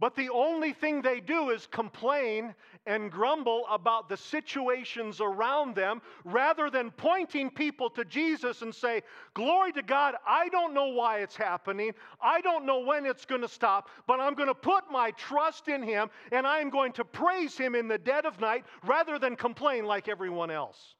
but 0.00 0.16
the 0.16 0.30
only 0.30 0.72
thing 0.72 1.02
they 1.02 1.20
do 1.20 1.50
is 1.50 1.66
complain 1.66 2.54
and 2.84 3.10
grumble 3.10 3.64
about 3.70 4.08
the 4.08 4.16
situations 4.16 5.20
around 5.20 5.76
them 5.76 6.02
rather 6.24 6.68
than 6.68 6.90
pointing 6.90 7.48
people 7.48 7.88
to 7.90 8.04
Jesus 8.04 8.62
and 8.62 8.74
say, 8.74 9.02
Glory 9.34 9.72
to 9.72 9.82
God, 9.82 10.16
I 10.26 10.48
don't 10.48 10.74
know 10.74 10.88
why 10.88 11.18
it's 11.18 11.36
happening. 11.36 11.92
I 12.20 12.40
don't 12.40 12.66
know 12.66 12.80
when 12.80 13.06
it's 13.06 13.24
going 13.24 13.40
to 13.42 13.48
stop, 13.48 13.88
but 14.06 14.20
I'm 14.20 14.34
going 14.34 14.48
to 14.48 14.54
put 14.54 14.90
my 14.90 15.12
trust 15.12 15.68
in 15.68 15.82
Him 15.82 16.10
and 16.32 16.46
I'm 16.46 16.70
going 16.70 16.92
to 16.94 17.04
praise 17.04 17.56
Him 17.56 17.74
in 17.74 17.86
the 17.86 17.98
dead 17.98 18.26
of 18.26 18.40
night 18.40 18.64
rather 18.84 19.18
than 19.18 19.36
complain 19.36 19.84
like 19.84 20.08
everyone 20.08 20.50
else. 20.50 20.96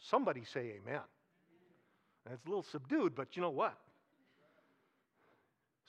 Somebody 0.00 0.44
say 0.44 0.80
amen. 0.82 1.00
It's 2.26 2.44
a 2.44 2.48
little 2.48 2.62
subdued, 2.62 3.14
but 3.14 3.36
you 3.36 3.42
know 3.42 3.50
what? 3.50 3.76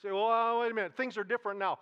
Say, 0.02 0.10
well, 0.10 0.30
uh, 0.30 0.60
wait 0.60 0.72
a 0.72 0.74
minute, 0.74 0.96
things 0.96 1.16
are 1.16 1.24
different 1.24 1.58
now. 1.58 1.78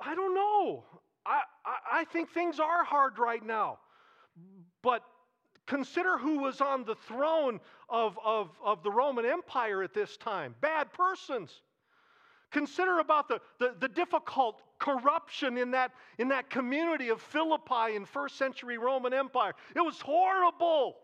I 0.00 0.14
don't 0.14 0.34
know. 0.34 0.84
I, 1.24 1.40
I, 1.64 2.00
I 2.00 2.04
think 2.04 2.30
things 2.30 2.60
are 2.60 2.84
hard 2.84 3.18
right 3.18 3.44
now. 3.44 3.78
But 4.82 5.02
consider 5.66 6.18
who 6.18 6.38
was 6.38 6.60
on 6.60 6.84
the 6.84 6.94
throne 6.94 7.60
of, 7.88 8.18
of, 8.24 8.50
of 8.62 8.82
the 8.82 8.90
Roman 8.90 9.24
Empire 9.24 9.82
at 9.82 9.94
this 9.94 10.16
time 10.16 10.54
bad 10.60 10.92
persons. 10.92 11.62
Consider 12.52 13.00
about 13.00 13.28
the, 13.28 13.40
the, 13.58 13.74
the, 13.80 13.88
difficult 13.88 14.62
corruption 14.78 15.58
in 15.58 15.72
that, 15.72 15.90
in 16.18 16.28
that 16.28 16.48
community 16.48 17.08
of 17.08 17.20
Philippi 17.20 17.96
in 17.96 18.04
first 18.04 18.36
century 18.36 18.78
Roman 18.78 19.12
Empire. 19.12 19.52
It 19.74 19.80
was 19.80 20.00
horrible. 20.00 20.96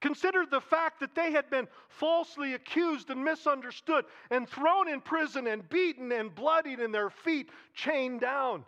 Consider 0.00 0.44
the 0.46 0.60
fact 0.60 1.00
that 1.00 1.14
they 1.14 1.32
had 1.32 1.48
been 1.50 1.68
falsely 1.88 2.54
accused 2.54 3.10
and 3.10 3.24
misunderstood 3.24 4.04
and 4.30 4.48
thrown 4.48 4.88
in 4.88 5.00
prison 5.00 5.46
and 5.46 5.68
beaten 5.68 6.12
and 6.12 6.34
bloodied 6.34 6.80
and 6.80 6.94
their 6.94 7.10
feet 7.10 7.50
chained 7.74 8.20
down. 8.20 8.64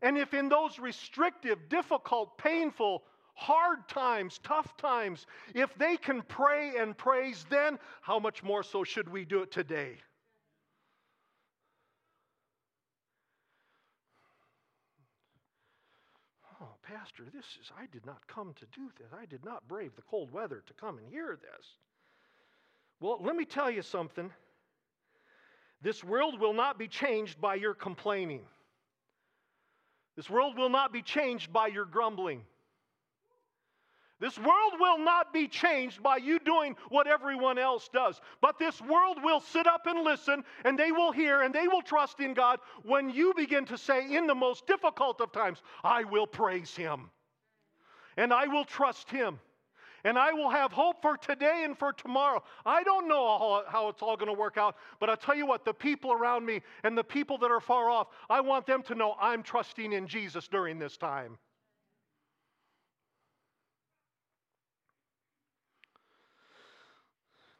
And 0.00 0.16
if 0.16 0.32
in 0.32 0.48
those 0.48 0.78
restrictive, 0.78 1.68
difficult, 1.68 2.38
painful, 2.38 3.02
hard 3.34 3.88
times, 3.88 4.38
tough 4.42 4.76
times, 4.76 5.26
if 5.54 5.74
they 5.74 5.96
can 5.96 6.22
pray 6.22 6.76
and 6.78 6.96
praise 6.96 7.44
then, 7.50 7.78
how 8.00 8.18
much 8.18 8.42
more 8.42 8.62
so 8.62 8.84
should 8.84 9.08
we 9.08 9.24
do 9.24 9.42
it 9.42 9.50
today? 9.50 9.96
Pastor, 16.94 17.24
this 17.34 17.44
is, 17.60 17.70
I 17.78 17.84
did 17.92 18.06
not 18.06 18.26
come 18.28 18.54
to 18.54 18.66
do 18.74 18.90
this. 18.98 19.08
I 19.12 19.26
did 19.26 19.44
not 19.44 19.68
brave 19.68 19.94
the 19.94 20.02
cold 20.02 20.30
weather 20.30 20.62
to 20.66 20.72
come 20.74 20.96
and 20.96 21.06
hear 21.06 21.38
this. 21.40 21.66
Well, 23.00 23.18
let 23.20 23.36
me 23.36 23.44
tell 23.44 23.70
you 23.70 23.82
something. 23.82 24.30
This 25.82 26.02
world 26.02 26.40
will 26.40 26.54
not 26.54 26.78
be 26.78 26.88
changed 26.88 27.40
by 27.40 27.56
your 27.56 27.74
complaining. 27.74 28.40
This 30.16 30.30
world 30.30 30.56
will 30.56 30.70
not 30.70 30.92
be 30.92 31.02
changed 31.02 31.52
by 31.52 31.68
your 31.68 31.84
grumbling. 31.84 32.42
This 34.20 34.36
world 34.36 34.72
will 34.80 34.98
not 34.98 35.32
be 35.32 35.46
changed 35.46 36.02
by 36.02 36.16
you 36.16 36.40
doing 36.40 36.74
what 36.88 37.06
everyone 37.06 37.56
else 37.56 37.88
does. 37.92 38.20
But 38.40 38.58
this 38.58 38.80
world 38.82 39.18
will 39.22 39.40
sit 39.40 39.68
up 39.68 39.86
and 39.86 40.02
listen, 40.02 40.42
and 40.64 40.76
they 40.76 40.90
will 40.90 41.12
hear, 41.12 41.42
and 41.42 41.54
they 41.54 41.68
will 41.68 41.82
trust 41.82 42.18
in 42.18 42.34
God 42.34 42.58
when 42.82 43.10
you 43.10 43.32
begin 43.36 43.64
to 43.66 43.78
say, 43.78 44.16
in 44.16 44.26
the 44.26 44.34
most 44.34 44.66
difficult 44.66 45.20
of 45.20 45.30
times, 45.30 45.62
I 45.84 46.02
will 46.02 46.26
praise 46.26 46.74
Him, 46.74 47.10
and 48.16 48.32
I 48.32 48.48
will 48.48 48.64
trust 48.64 49.08
Him, 49.08 49.38
and 50.02 50.18
I 50.18 50.32
will 50.32 50.50
have 50.50 50.72
hope 50.72 51.00
for 51.00 51.16
today 51.16 51.62
and 51.64 51.78
for 51.78 51.92
tomorrow. 51.92 52.42
I 52.66 52.82
don't 52.82 53.06
know 53.06 53.62
how, 53.68 53.88
it's 53.88 54.02
all 54.02 54.16
going 54.16 54.34
to 54.34 54.38
work 54.38 54.56
out, 54.56 54.74
but 54.98 55.08
I'll 55.08 55.16
tell 55.16 55.36
you 55.36 55.46
what, 55.46 55.64
the 55.64 55.74
people 55.74 56.12
around 56.12 56.44
me 56.44 56.62
and 56.82 56.98
the 56.98 57.04
people 57.04 57.38
that 57.38 57.52
are 57.52 57.60
far 57.60 57.88
off, 57.88 58.08
I 58.28 58.40
want 58.40 58.66
them 58.66 58.82
to 58.84 58.96
know 58.96 59.14
I'm 59.20 59.44
trusting 59.44 59.92
in 59.92 60.08
Jesus 60.08 60.48
during 60.48 60.80
this 60.80 60.96
time. 60.96 61.38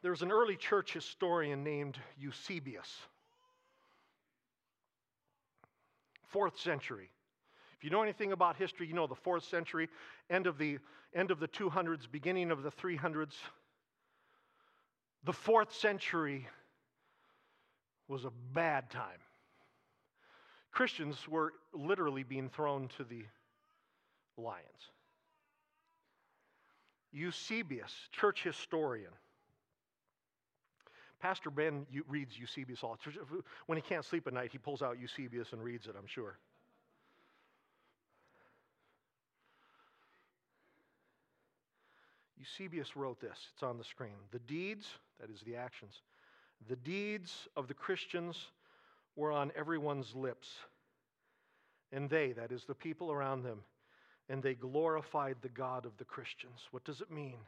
There's 0.01 0.21
an 0.21 0.31
early 0.31 0.55
church 0.55 0.93
historian 0.93 1.63
named 1.63 1.97
Eusebius, 2.17 2.89
fourth 6.27 6.57
century. 6.59 7.09
If 7.77 7.83
you 7.83 7.89
know 7.89 8.01
anything 8.01 8.31
about 8.31 8.55
history, 8.55 8.87
you 8.87 8.93
know 8.93 9.07
the 9.07 9.15
fourth 9.15 9.43
century, 9.43 9.89
end 10.29 10.47
of 10.47 10.57
the 10.57 10.79
end 11.13 11.31
of 11.31 11.39
the 11.39 11.47
200s, 11.47 12.09
beginning 12.09 12.51
of 12.51 12.63
the 12.63 12.71
300s. 12.71 13.33
The 15.23 15.33
fourth 15.33 15.73
century 15.73 16.47
was 18.07 18.25
a 18.25 18.31
bad 18.53 18.89
time. 18.89 19.19
Christians 20.71 21.27
were 21.27 21.53
literally 21.73 22.23
being 22.23 22.49
thrown 22.49 22.89
to 22.97 23.03
the 23.03 23.23
lions. 24.37 24.91
Eusebius, 27.11 27.93
church 28.11 28.43
historian, 28.43 29.11
Pastor 31.19 31.49
Ben 31.49 31.85
reads 32.07 32.37
Eusebius 32.37 32.83
all. 32.83 32.97
When 33.65 33.77
he 33.77 33.81
can't 33.81 34.05
sleep 34.05 34.25
at 34.27 34.33
night, 34.33 34.51
he 34.51 34.57
pulls 34.57 34.81
out 34.81 34.99
Eusebius 34.99 35.51
and 35.51 35.63
reads 35.63 35.87
it, 35.87 35.95
I'm 35.97 36.07
sure. 36.07 36.37
Eusebius 42.37 42.95
wrote 42.95 43.19
this. 43.19 43.37
It's 43.53 43.63
on 43.63 43.77
the 43.77 43.83
screen. 43.83 44.15
The 44.31 44.39
deeds, 44.39 44.87
that 45.19 45.29
is 45.29 45.41
the 45.41 45.57
actions, 45.57 46.01
the 46.67 46.77
deeds 46.77 47.47
of 47.55 47.67
the 47.67 47.73
Christians 47.73 48.37
were 49.15 49.31
on 49.31 49.51
everyone's 49.55 50.15
lips. 50.15 50.47
And 51.91 52.09
they, 52.09 52.31
that 52.33 52.51
is 52.51 52.63
the 52.65 52.75
people 52.75 53.11
around 53.11 53.43
them, 53.43 53.59
and 54.29 54.41
they 54.41 54.53
glorified 54.53 55.37
the 55.41 55.49
God 55.49 55.85
of 55.85 55.97
the 55.97 56.05
Christians. 56.05 56.67
What 56.71 56.85
does 56.85 57.01
it 57.01 57.11
mean? 57.11 57.39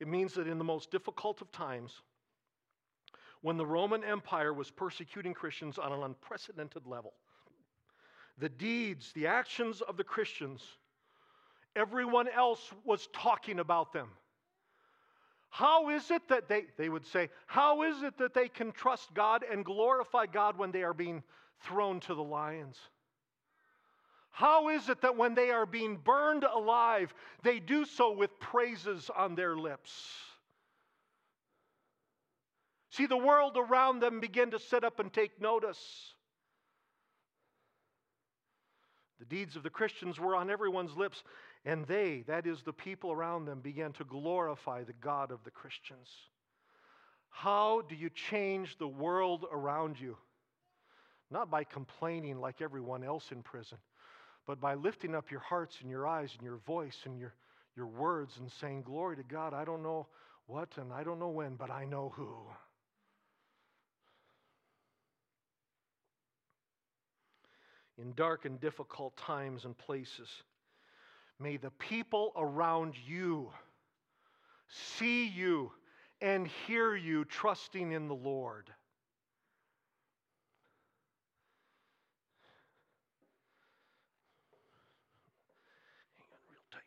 It 0.00 0.08
means 0.08 0.34
that 0.34 0.48
in 0.48 0.58
the 0.58 0.64
most 0.64 0.90
difficult 0.90 1.40
of 1.40 1.52
times, 1.52 1.92
when 3.42 3.56
the 3.56 3.66
Roman 3.66 4.02
Empire 4.04 4.52
was 4.52 4.70
persecuting 4.70 5.34
Christians 5.34 5.78
on 5.78 5.92
an 5.92 6.02
unprecedented 6.02 6.86
level, 6.86 7.12
the 8.38 8.48
deeds, 8.48 9.12
the 9.14 9.26
actions 9.26 9.80
of 9.80 9.96
the 9.96 10.04
Christians, 10.04 10.62
everyone 11.74 12.28
else 12.28 12.70
was 12.84 13.08
talking 13.12 13.58
about 13.60 13.92
them. 13.92 14.08
How 15.50 15.88
is 15.90 16.10
it 16.10 16.22
that 16.28 16.48
they, 16.48 16.64
they 16.76 16.88
would 16.88 17.06
say, 17.06 17.30
how 17.46 17.82
is 17.82 18.02
it 18.02 18.18
that 18.18 18.34
they 18.34 18.48
can 18.48 18.72
trust 18.72 19.14
God 19.14 19.44
and 19.50 19.64
glorify 19.64 20.26
God 20.26 20.58
when 20.58 20.70
they 20.70 20.82
are 20.82 20.92
being 20.92 21.22
thrown 21.62 22.00
to 22.00 22.14
the 22.14 22.22
lions? 22.22 22.76
How 24.30 24.68
is 24.68 24.90
it 24.90 25.00
that 25.00 25.16
when 25.16 25.34
they 25.34 25.50
are 25.50 25.64
being 25.64 25.96
burned 25.96 26.44
alive, 26.44 27.14
they 27.42 27.58
do 27.58 27.86
so 27.86 28.12
with 28.12 28.38
praises 28.38 29.10
on 29.16 29.34
their 29.34 29.56
lips? 29.56 29.90
See, 32.90 33.06
the 33.06 33.16
world 33.16 33.56
around 33.56 34.00
them 34.00 34.20
begin 34.20 34.50
to 34.52 34.58
sit 34.58 34.84
up 34.84 35.00
and 35.00 35.12
take 35.12 35.40
notice. 35.40 35.78
The 39.18 39.24
deeds 39.24 39.56
of 39.56 39.62
the 39.62 39.70
Christians 39.70 40.20
were 40.20 40.36
on 40.36 40.50
everyone's 40.50 40.96
lips, 40.96 41.22
and 41.64 41.86
they, 41.86 42.24
that 42.26 42.46
is, 42.46 42.62
the 42.62 42.72
people 42.72 43.12
around 43.12 43.46
them, 43.46 43.60
began 43.60 43.92
to 43.94 44.04
glorify 44.04 44.84
the 44.84 44.92
God 44.94 45.30
of 45.30 45.42
the 45.44 45.50
Christians. 45.50 46.08
How 47.30 47.82
do 47.88 47.94
you 47.94 48.10
change 48.10 48.78
the 48.78 48.88
world 48.88 49.46
around 49.50 49.98
you? 50.00 50.16
Not 51.30 51.50
by 51.50 51.64
complaining 51.64 52.40
like 52.40 52.62
everyone 52.62 53.02
else 53.02 53.32
in 53.32 53.42
prison 53.42 53.78
but 54.46 54.60
by 54.60 54.74
lifting 54.74 55.14
up 55.14 55.30
your 55.30 55.40
hearts 55.40 55.78
and 55.80 55.90
your 55.90 56.06
eyes 56.06 56.30
and 56.34 56.42
your 56.42 56.58
voice 56.58 57.00
and 57.04 57.18
your, 57.18 57.34
your 57.76 57.86
words 57.86 58.38
and 58.38 58.50
saying, 58.50 58.82
Glory 58.82 59.16
to 59.16 59.24
God, 59.24 59.52
I 59.52 59.64
don't 59.64 59.82
know 59.82 60.06
what 60.46 60.68
and 60.78 60.92
I 60.92 61.02
don't 61.02 61.18
know 61.18 61.28
when, 61.28 61.56
but 61.56 61.70
I 61.70 61.84
know 61.84 62.12
who. 62.14 62.38
In 67.98 68.12
dark 68.14 68.44
and 68.44 68.60
difficult 68.60 69.16
times 69.16 69.64
and 69.64 69.76
places, 69.76 70.28
may 71.40 71.56
the 71.56 71.70
people 71.70 72.32
around 72.36 72.94
you 73.06 73.50
see 74.68 75.26
you 75.26 75.72
and 76.20 76.46
hear 76.66 76.94
you 76.94 77.24
trusting 77.24 77.92
in 77.92 78.08
the 78.08 78.14
Lord. 78.14 78.70
Hang 86.18 86.28
on 86.32 86.38
real 86.50 86.60
tight. 86.70 86.82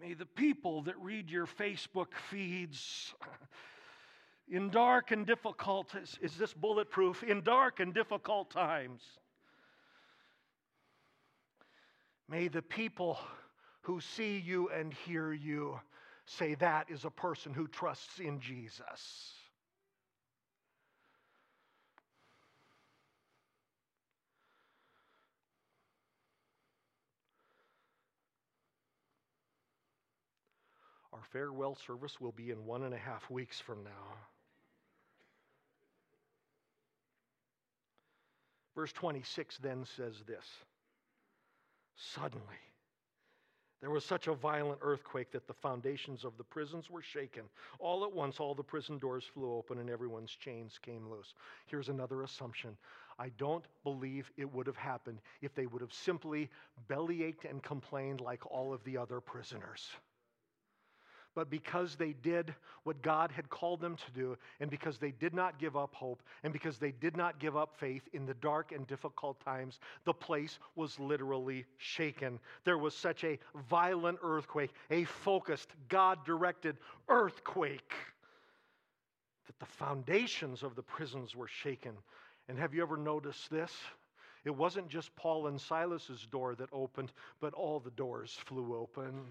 May 0.00 0.14
the 0.14 0.26
people 0.26 0.82
that 0.82 0.98
read 0.98 1.30
your 1.30 1.46
Facebook 1.46 2.14
feeds 2.30 3.14
in 4.48 4.70
dark 4.70 5.10
and 5.10 5.26
difficult, 5.26 5.94
is, 5.94 6.18
is 6.20 6.34
this 6.36 6.52
bulletproof? 6.52 7.22
In 7.22 7.42
dark 7.42 7.80
and 7.80 7.94
difficult 7.94 8.50
times, 8.50 9.02
may 12.30 12.46
the 12.46 12.62
people 12.62 13.18
who 13.82 14.00
see 14.00 14.38
you 14.38 14.68
and 14.68 14.94
hear 14.94 15.32
you 15.32 15.78
say 16.26 16.54
that 16.54 16.88
is 16.88 17.04
a 17.04 17.10
person 17.10 17.52
who 17.52 17.66
trusts 17.66 18.20
in 18.20 18.40
Jesus. 18.40 19.34
Our 31.12 31.18
farewell 31.32 31.76
service 31.84 32.20
will 32.20 32.32
be 32.32 32.50
in 32.50 32.64
one 32.64 32.84
and 32.84 32.94
a 32.94 32.98
half 32.98 33.28
weeks 33.28 33.58
from 33.58 33.82
now. 33.82 33.90
Verse 38.76 38.92
26 38.92 39.58
then 39.58 39.84
says 39.96 40.14
this 40.28 40.46
Suddenly, 42.00 42.56
there 43.80 43.90
was 43.90 44.04
such 44.04 44.26
a 44.26 44.34
violent 44.34 44.80
earthquake 44.82 45.30
that 45.32 45.46
the 45.46 45.54
foundations 45.54 46.24
of 46.24 46.36
the 46.38 46.44
prisons 46.44 46.90
were 46.90 47.02
shaken. 47.02 47.44
All 47.78 48.04
at 48.04 48.12
once, 48.12 48.40
all 48.40 48.54
the 48.54 48.62
prison 48.62 48.98
doors 48.98 49.24
flew 49.24 49.54
open 49.54 49.78
and 49.78 49.90
everyone's 49.90 50.34
chains 50.34 50.78
came 50.80 51.08
loose. 51.10 51.34
Here's 51.66 51.88
another 51.88 52.22
assumption. 52.22 52.76
I 53.18 53.30
don't 53.36 53.64
believe 53.84 54.30
it 54.36 54.50
would 54.50 54.66
have 54.66 54.76
happened 54.76 55.20
if 55.42 55.54
they 55.54 55.66
would 55.66 55.82
have 55.82 55.92
simply 55.92 56.50
bellyached 56.88 57.44
and 57.44 57.62
complained 57.62 58.20
like 58.20 58.46
all 58.46 58.72
of 58.72 58.82
the 58.84 58.96
other 58.96 59.20
prisoners 59.20 59.90
but 61.34 61.50
because 61.50 61.96
they 61.96 62.12
did 62.22 62.54
what 62.84 63.02
God 63.02 63.30
had 63.30 63.48
called 63.48 63.80
them 63.80 63.96
to 63.96 64.12
do, 64.12 64.36
and 64.58 64.70
because 64.70 64.98
they 64.98 65.12
did 65.12 65.34
not 65.34 65.58
give 65.58 65.76
up 65.76 65.94
hope, 65.94 66.22
and 66.42 66.52
because 66.52 66.78
they 66.78 66.92
did 66.92 67.16
not 67.16 67.38
give 67.38 67.56
up 67.56 67.76
faith 67.78 68.02
in 68.12 68.26
the 68.26 68.34
dark 68.34 68.72
and 68.72 68.86
difficult 68.86 69.38
times, 69.44 69.78
the 70.04 70.12
place 70.12 70.58
was 70.76 70.98
literally 70.98 71.64
shaken. 71.78 72.38
There 72.64 72.78
was 72.78 72.94
such 72.94 73.24
a 73.24 73.38
violent 73.68 74.18
earthquake, 74.22 74.70
a 74.90 75.04
focused, 75.04 75.68
God 75.88 76.24
directed 76.24 76.76
earthquake, 77.08 77.92
that 79.46 79.58
the 79.58 79.66
foundations 79.66 80.62
of 80.62 80.74
the 80.74 80.82
prisons 80.82 81.36
were 81.36 81.48
shaken. 81.48 81.92
And 82.48 82.58
have 82.58 82.74
you 82.74 82.82
ever 82.82 82.96
noticed 82.96 83.50
this? 83.50 83.72
It 84.44 84.56
wasn't 84.56 84.88
just 84.88 85.14
Paul 85.16 85.48
and 85.48 85.60
Silas's 85.60 86.26
door 86.30 86.54
that 86.54 86.70
opened, 86.72 87.12
but 87.40 87.52
all 87.52 87.78
the 87.78 87.90
doors 87.90 88.38
flew 88.46 88.74
open. 88.74 89.24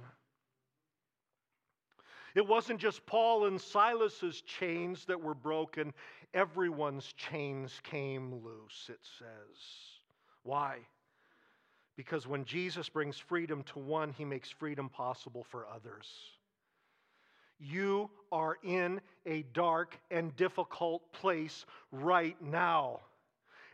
It 2.39 2.47
wasn't 2.47 2.79
just 2.79 3.05
Paul 3.05 3.47
and 3.47 3.59
Silas's 3.59 4.39
chains 4.43 5.03
that 5.07 5.21
were 5.21 5.33
broken, 5.33 5.93
everyone's 6.33 7.11
chains 7.17 7.81
came 7.83 8.31
loose, 8.31 8.87
it 8.87 9.01
says. 9.19 9.57
Why? 10.43 10.77
Because 11.97 12.27
when 12.27 12.45
Jesus 12.45 12.87
brings 12.87 13.17
freedom 13.17 13.63
to 13.73 13.79
one, 13.79 14.13
he 14.17 14.23
makes 14.23 14.49
freedom 14.49 14.87
possible 14.87 15.43
for 15.49 15.67
others. 15.67 16.07
You 17.59 18.09
are 18.31 18.55
in 18.63 19.01
a 19.25 19.41
dark 19.51 19.99
and 20.09 20.33
difficult 20.37 21.11
place 21.11 21.65
right 21.91 22.41
now, 22.41 23.01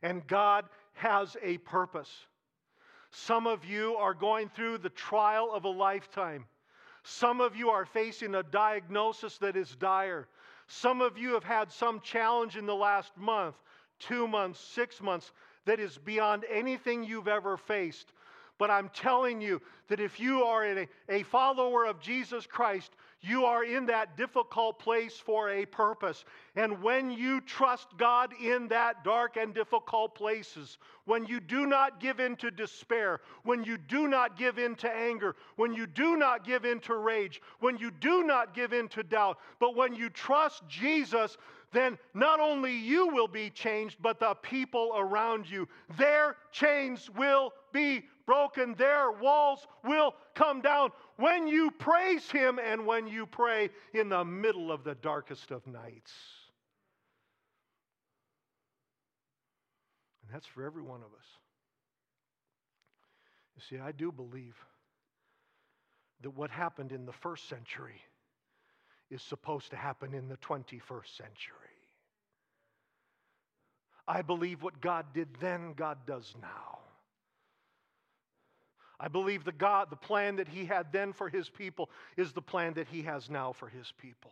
and 0.01 0.25
God 0.25 0.65
has 0.93 1.37
a 1.43 1.59
purpose. 1.59 2.09
Some 3.11 3.45
of 3.45 3.63
you 3.63 3.95
are 3.97 4.15
going 4.15 4.49
through 4.49 4.79
the 4.79 4.89
trial 4.89 5.51
of 5.53 5.65
a 5.65 5.69
lifetime. 5.69 6.45
Some 7.07 7.39
of 7.39 7.55
you 7.55 7.69
are 7.69 7.85
facing 7.85 8.33
a 8.33 8.41
diagnosis 8.41 9.37
that 9.37 9.55
is 9.55 9.75
dire. 9.75 10.27
Some 10.65 11.01
of 11.01 11.19
you 11.19 11.35
have 11.35 11.43
had 11.43 11.71
some 11.71 12.01
challenge 12.01 12.57
in 12.57 12.65
the 12.65 12.73
last 12.73 13.15
month, 13.15 13.55
two 13.99 14.27
months, 14.27 14.59
six 14.59 14.99
months 14.99 15.31
that 15.65 15.79
is 15.79 15.99
beyond 15.99 16.45
anything 16.51 17.03
you've 17.03 17.27
ever 17.27 17.57
faced. 17.57 18.11
But 18.57 18.71
I'm 18.71 18.89
telling 18.89 19.39
you 19.39 19.61
that 19.87 19.99
if 19.99 20.19
you 20.19 20.45
are 20.45 20.65
a, 20.65 20.87
a 21.07 21.21
follower 21.23 21.85
of 21.85 21.99
Jesus 21.99 22.47
Christ, 22.47 22.91
you 23.25 23.45
are 23.45 23.63
in 23.63 23.85
that 23.87 24.15
difficult 24.17 24.79
place 24.79 25.17
for 25.17 25.49
a 25.49 25.65
purpose. 25.65 26.25
And 26.55 26.81
when 26.81 27.09
you 27.09 27.41
trust 27.41 27.87
God 27.97 28.33
in 28.41 28.67
that 28.69 29.03
dark 29.03 29.37
and 29.37 29.53
difficult 29.53 30.15
places, 30.15 30.77
when 31.05 31.25
you 31.25 31.39
do 31.39 31.65
not 31.65 31.99
give 31.99 32.19
in 32.19 32.35
to 32.37 32.51
despair, 32.51 33.21
when 33.43 33.63
you 33.63 33.77
do 33.77 34.07
not 34.07 34.37
give 34.37 34.57
in 34.57 34.75
to 34.75 34.91
anger, 34.91 35.35
when 35.55 35.73
you 35.73 35.87
do 35.87 36.17
not 36.17 36.45
give 36.45 36.65
in 36.65 36.79
to 36.81 36.95
rage, 36.95 37.41
when 37.59 37.77
you 37.77 37.91
do 37.91 38.23
not 38.23 38.53
give 38.53 38.73
in 38.73 38.87
to 38.89 39.03
doubt, 39.03 39.39
but 39.59 39.75
when 39.75 39.95
you 39.95 40.09
trust 40.09 40.63
Jesus, 40.67 41.37
then 41.71 41.97
not 42.13 42.39
only 42.39 42.75
you 42.75 43.07
will 43.07 43.27
be 43.27 43.49
changed, 43.49 43.97
but 44.01 44.19
the 44.19 44.33
people 44.35 44.93
around 44.95 45.49
you. 45.49 45.67
Their 45.97 46.37
chains 46.51 47.09
will 47.09 47.53
be 47.73 48.05
broken, 48.25 48.73
their 48.75 49.11
walls 49.11 49.67
will 49.83 50.15
come 50.33 50.61
down 50.61 50.91
when 51.17 51.47
you 51.47 51.71
praise 51.71 52.29
Him 52.29 52.59
and 52.59 52.85
when 52.85 53.07
you 53.07 53.25
pray 53.25 53.69
in 53.93 54.09
the 54.09 54.25
middle 54.25 54.71
of 54.71 54.83
the 54.83 54.95
darkest 54.95 55.51
of 55.51 55.65
nights. 55.67 56.11
And 60.23 60.33
that's 60.33 60.47
for 60.47 60.65
every 60.65 60.81
one 60.81 61.01
of 61.01 61.07
us. 61.07 61.27
You 63.55 63.61
see, 63.69 63.81
I 63.81 63.91
do 63.91 64.11
believe 64.11 64.55
that 66.21 66.31
what 66.31 66.49
happened 66.49 66.91
in 66.91 67.05
the 67.05 67.13
first 67.13 67.47
century 67.47 68.01
is 69.09 69.21
supposed 69.21 69.69
to 69.69 69.75
happen 69.75 70.13
in 70.13 70.27
the 70.27 70.37
21st 70.37 71.15
century. 71.15 71.55
I 74.07 74.21
believe 74.21 74.61
what 74.61 74.81
God 74.81 75.05
did 75.13 75.29
then, 75.39 75.73
God 75.73 75.97
does 76.05 76.33
now. 76.41 76.79
I 78.99 79.07
believe 79.07 79.43
the 79.43 79.51
God, 79.51 79.89
the 79.89 79.95
plan 79.95 80.37
that 80.37 80.47
He 80.47 80.65
had 80.65 80.91
then 80.91 81.13
for 81.13 81.29
His 81.29 81.49
people 81.49 81.89
is 82.17 82.31
the 82.31 82.41
plan 82.41 82.73
that 82.75 82.87
He 82.87 83.01
has 83.03 83.29
now 83.29 83.51
for 83.51 83.67
His 83.67 83.91
people. 83.97 84.31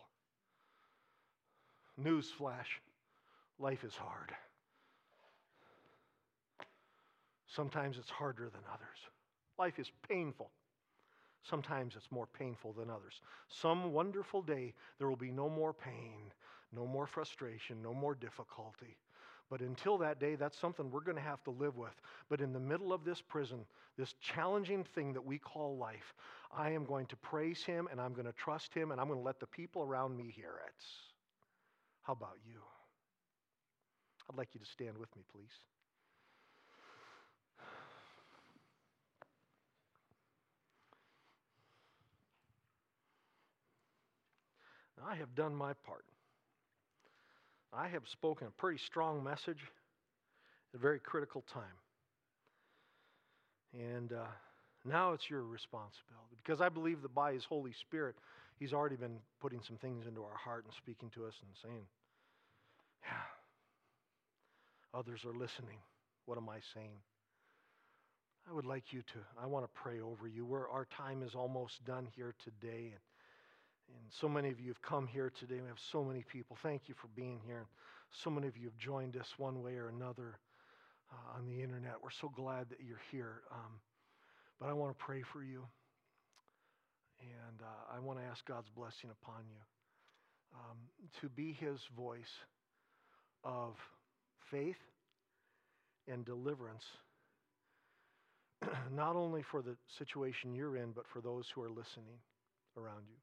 Newsflash 2.01 2.80
life 3.59 3.84
is 3.84 3.95
hard. 3.95 4.34
Sometimes 7.47 7.97
it's 7.97 8.09
harder 8.09 8.49
than 8.49 8.61
others. 8.72 8.97
Life 9.59 9.78
is 9.78 9.91
painful. 10.07 10.49
Sometimes 11.43 11.95
it's 11.95 12.11
more 12.11 12.28
painful 12.28 12.74
than 12.74 12.89
others. 12.89 13.22
Some 13.49 13.91
wonderful 13.91 14.41
day, 14.41 14.74
there 14.97 15.09
will 15.09 15.16
be 15.16 15.32
no 15.32 15.49
more 15.49 15.74
pain, 15.74 16.32
no 16.72 16.88
more 16.88 17.05
frustration, 17.05 17.82
no 17.84 17.93
more 17.93 18.16
difficulty. 18.16 18.97
But 19.49 19.61
until 19.61 19.97
that 19.99 20.19
day, 20.19 20.35
that's 20.35 20.57
something 20.57 20.89
we're 20.89 21.01
going 21.01 21.17
to 21.17 21.23
have 21.23 21.43
to 21.43 21.51
live 21.51 21.77
with. 21.77 21.93
But 22.29 22.41
in 22.41 22.53
the 22.53 22.59
middle 22.59 22.91
of 22.91 23.03
this 23.03 23.21
prison, 23.21 23.65
this 23.97 24.13
challenging 24.21 24.83
thing 24.83 25.13
that 25.13 25.23
we 25.23 25.37
call 25.37 25.77
life, 25.77 26.15
I 26.51 26.71
am 26.71 26.85
going 26.85 27.05
to 27.07 27.15
praise 27.17 27.63
Him 27.63 27.87
and 27.91 28.01
I'm 28.01 28.13
going 28.13 28.25
to 28.25 28.33
trust 28.33 28.73
Him 28.73 28.91
and 28.91 28.99
I'm 28.99 29.07
going 29.07 29.19
to 29.19 29.25
let 29.25 29.39
the 29.39 29.47
people 29.47 29.83
around 29.83 30.17
me 30.17 30.33
hear 30.35 30.59
it. 30.65 30.83
How 32.01 32.13
about 32.13 32.37
you? 32.45 32.59
I'd 34.29 34.37
like 34.37 34.49
you 34.53 34.59
to 34.59 34.65
stand 34.65 34.97
with 34.97 35.13
me, 35.15 35.23
please. 35.31 35.51
I 45.05 45.15
have 45.15 45.35
done 45.35 45.53
my 45.53 45.73
part. 45.85 46.05
I 47.76 47.88
have 47.88 48.03
spoken 48.11 48.47
a 48.47 48.51
pretty 48.51 48.80
strong 48.86 49.24
message 49.24 49.59
at 50.74 50.76
a 50.76 50.82
very 50.82 50.99
critical 50.99 51.43
time. 51.53 51.63
And 53.74 54.13
uh, 54.13 54.28
now 54.86 55.13
it's 55.13 55.30
your 55.30 55.43
responsibility 55.43 56.38
because 56.43 56.61
I 56.61 56.69
believe 56.69 57.01
that 57.01 57.15
by 57.15 57.34
His 57.34 57.43
Holy 57.45 57.74
Spirit, 57.82 58.15
He's 58.59 58.74
already 58.74 58.95
been 58.95 59.17
putting 59.41 59.61
some 59.67 59.78
things 59.78 60.05
into 60.07 60.21
our 60.21 60.38
heart 60.38 60.65
and 60.65 60.74
speaking 60.78 61.09
to 61.15 61.26
us 61.26 61.34
and 61.41 61.51
saying, 61.63 61.86
Yeah, 63.03 63.28
others 64.97 65.21
are 65.26 65.34
listening. 65.34 65.80
What 66.26 66.38
am 66.38 66.47
I 66.49 66.59
saying? 66.74 67.01
I 68.49 68.53
would 68.53 68.65
like 68.65 68.91
you 68.91 69.01
to, 69.01 69.19
I 69.41 69.47
want 69.47 69.65
to 69.65 69.69
pray 69.74 69.99
over 70.01 70.28
you. 70.28 70.45
Where 70.45 70.67
our 70.69 70.86
time 70.97 71.24
is 71.24 71.34
almost 71.34 71.84
done 71.86 72.07
here 72.15 72.36
today. 72.43 72.91
And 72.91 73.01
and 73.89 74.05
so 74.09 74.27
many 74.27 74.49
of 74.49 74.59
you 74.59 74.67
have 74.67 74.81
come 74.81 75.07
here 75.07 75.31
today. 75.38 75.59
We 75.61 75.67
have 75.67 75.79
so 75.79 76.03
many 76.03 76.23
people. 76.23 76.57
Thank 76.61 76.84
you 76.88 76.95
for 76.95 77.07
being 77.15 77.39
here. 77.45 77.65
So 78.11 78.29
many 78.29 78.47
of 78.47 78.57
you 78.57 78.65
have 78.65 78.77
joined 78.77 79.17
us 79.17 79.34
one 79.38 79.61
way 79.61 79.75
or 79.75 79.89
another 79.89 80.38
uh, 81.11 81.38
on 81.38 81.45
the 81.45 81.61
internet. 81.61 81.95
We're 82.01 82.11
so 82.11 82.31
glad 82.36 82.69
that 82.69 82.79
you're 82.86 83.01
here. 83.11 83.41
Um, 83.51 83.79
but 84.59 84.69
I 84.69 84.73
want 84.73 84.97
to 84.97 85.03
pray 85.03 85.21
for 85.21 85.43
you. 85.43 85.63
And 87.19 87.61
uh, 87.61 87.95
I 87.95 87.99
want 87.99 88.19
to 88.19 88.25
ask 88.25 88.45
God's 88.45 88.69
blessing 88.69 89.09
upon 89.09 89.43
you 89.49 89.61
um, 90.55 90.77
to 91.21 91.29
be 91.29 91.53
his 91.53 91.79
voice 91.95 92.39
of 93.43 93.75
faith 94.51 94.77
and 96.07 96.25
deliverance, 96.25 96.84
not 98.93 99.15
only 99.15 99.41
for 99.41 99.61
the 99.61 99.75
situation 99.97 100.53
you're 100.53 100.77
in, 100.77 100.91
but 100.91 101.07
for 101.07 101.21
those 101.21 101.47
who 101.53 101.61
are 101.61 101.69
listening 101.69 102.19
around 102.77 103.03
you 103.07 103.15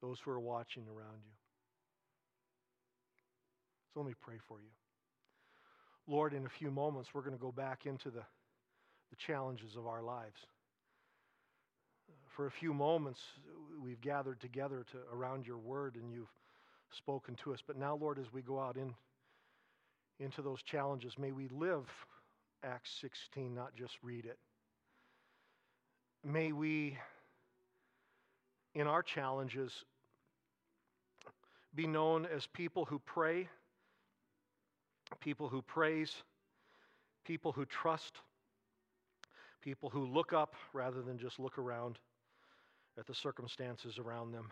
those 0.00 0.18
who 0.24 0.30
are 0.30 0.40
watching 0.40 0.84
around 0.88 1.20
you. 1.24 1.32
So 3.92 4.00
let 4.00 4.08
me 4.08 4.14
pray 4.20 4.36
for 4.48 4.60
you. 4.60 4.70
Lord, 6.06 6.32
in 6.32 6.46
a 6.46 6.48
few 6.48 6.70
moments, 6.70 7.10
we're 7.12 7.22
going 7.22 7.36
to 7.36 7.40
go 7.40 7.52
back 7.52 7.86
into 7.86 8.10
the, 8.10 8.22
the 9.10 9.16
challenges 9.16 9.76
of 9.76 9.86
our 9.86 10.02
lives. 10.02 10.38
For 12.28 12.46
a 12.46 12.50
few 12.50 12.72
moments, 12.72 13.20
we've 13.82 14.00
gathered 14.00 14.40
together 14.40 14.84
to, 14.92 14.98
around 15.12 15.46
your 15.46 15.58
word 15.58 15.96
and 15.96 16.10
you've 16.10 16.32
spoken 16.96 17.36
to 17.44 17.52
us. 17.52 17.60
But 17.66 17.76
now, 17.76 17.96
Lord, 17.96 18.18
as 18.18 18.32
we 18.32 18.42
go 18.42 18.58
out 18.58 18.76
in, 18.76 18.94
into 20.18 20.42
those 20.42 20.62
challenges, 20.62 21.18
may 21.18 21.32
we 21.32 21.48
live 21.48 21.84
Acts 22.64 22.90
16, 23.00 23.54
not 23.54 23.74
just 23.74 23.94
read 24.02 24.24
it. 24.24 24.38
May 26.24 26.52
we 26.52 26.98
in 28.74 28.86
our 28.86 29.02
challenges 29.02 29.72
be 31.74 31.86
known 31.86 32.26
as 32.26 32.46
people 32.46 32.84
who 32.84 32.98
pray, 32.98 33.48
people 35.20 35.48
who 35.48 35.62
praise, 35.62 36.12
people 37.24 37.52
who 37.52 37.64
trust, 37.64 38.18
people 39.62 39.90
who 39.90 40.06
look 40.06 40.32
up 40.32 40.54
rather 40.72 41.02
than 41.02 41.18
just 41.18 41.38
look 41.38 41.58
around 41.58 41.98
at 42.98 43.06
the 43.06 43.14
circumstances 43.14 43.98
around 43.98 44.32
them. 44.32 44.50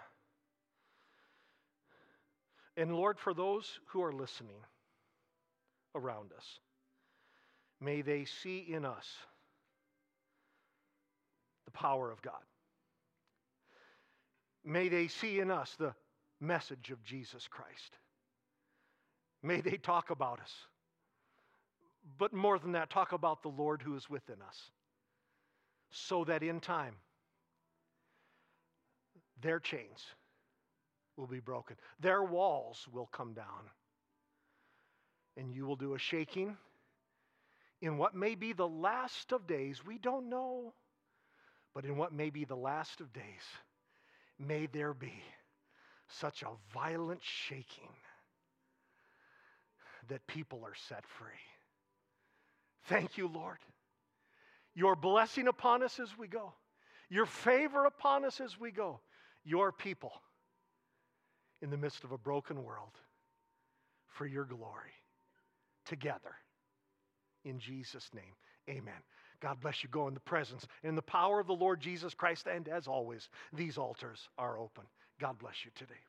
And 2.76 2.94
Lord, 2.94 3.18
for 3.18 3.34
those 3.34 3.80
who 3.86 4.02
are 4.02 4.12
listening 4.12 4.60
around 5.94 6.32
us, 6.36 6.44
may 7.80 8.02
they 8.02 8.24
see 8.24 8.58
in 8.58 8.84
us 8.84 9.06
the 11.64 11.72
power 11.72 12.10
of 12.10 12.22
God. 12.22 12.34
May 14.64 14.88
they 14.88 15.08
see 15.08 15.40
in 15.40 15.50
us 15.50 15.74
the 15.78 15.92
message 16.40 16.90
of 16.90 17.02
Jesus 17.04 17.48
Christ. 17.48 17.98
May 19.42 19.60
they 19.60 19.76
talk 19.76 20.10
about 20.10 20.40
us. 20.40 20.52
But 22.18 22.32
more 22.32 22.58
than 22.58 22.72
that, 22.72 22.90
talk 22.90 23.12
about 23.12 23.42
the 23.42 23.48
Lord 23.48 23.82
who 23.82 23.94
is 23.94 24.08
within 24.08 24.40
us. 24.46 24.70
So 25.90 26.24
that 26.24 26.42
in 26.42 26.60
time, 26.60 26.94
their 29.40 29.60
chains 29.60 30.04
will 31.16 31.26
be 31.26 31.40
broken, 31.40 31.76
their 32.00 32.22
walls 32.22 32.86
will 32.92 33.06
come 33.06 33.32
down, 33.32 33.70
and 35.36 35.52
you 35.52 35.66
will 35.66 35.76
do 35.76 35.94
a 35.94 35.98
shaking 35.98 36.56
in 37.80 37.98
what 37.98 38.14
may 38.14 38.34
be 38.34 38.52
the 38.52 38.68
last 38.68 39.32
of 39.32 39.46
days. 39.46 39.84
We 39.84 39.98
don't 39.98 40.28
know, 40.28 40.74
but 41.74 41.84
in 41.84 41.96
what 41.96 42.12
may 42.12 42.30
be 42.30 42.44
the 42.44 42.56
last 42.56 43.00
of 43.00 43.12
days 43.12 43.24
may 44.38 44.66
there 44.66 44.94
be 44.94 45.22
such 46.08 46.42
a 46.42 46.74
violent 46.74 47.20
shaking 47.22 47.90
that 50.08 50.26
people 50.26 50.62
are 50.64 50.74
set 50.88 51.04
free. 51.18 51.28
Thank 52.88 53.18
you, 53.18 53.28
Lord. 53.28 53.58
Your 54.74 54.96
blessing 54.96 55.48
upon 55.48 55.82
us 55.82 55.98
as 56.00 56.08
we 56.18 56.28
go, 56.28 56.52
your 57.10 57.26
favor 57.26 57.84
upon 57.84 58.24
us 58.24 58.40
as 58.40 58.58
we 58.58 58.70
go, 58.70 59.00
your 59.44 59.72
people 59.72 60.12
in 61.60 61.70
the 61.70 61.76
midst 61.76 62.04
of 62.04 62.12
a 62.12 62.18
broken 62.18 62.62
world 62.62 62.92
for 64.06 64.26
your 64.26 64.44
glory 64.44 64.94
together. 65.84 66.34
In 67.44 67.58
Jesus' 67.58 68.08
name, 68.14 68.34
amen. 68.68 69.02
God 69.40 69.60
bless 69.60 69.82
you. 69.82 69.88
Go 69.88 70.08
in 70.08 70.14
the 70.14 70.20
presence 70.20 70.66
in 70.82 70.94
the 70.94 71.02
power 71.02 71.38
of 71.38 71.46
the 71.46 71.52
Lord 71.52 71.80
Jesus 71.80 72.14
Christ. 72.14 72.46
And 72.52 72.68
as 72.68 72.88
always, 72.88 73.28
these 73.52 73.78
altars 73.78 74.28
are 74.36 74.58
open. 74.58 74.84
God 75.20 75.38
bless 75.38 75.54
you 75.64 75.70
today. 75.76 76.00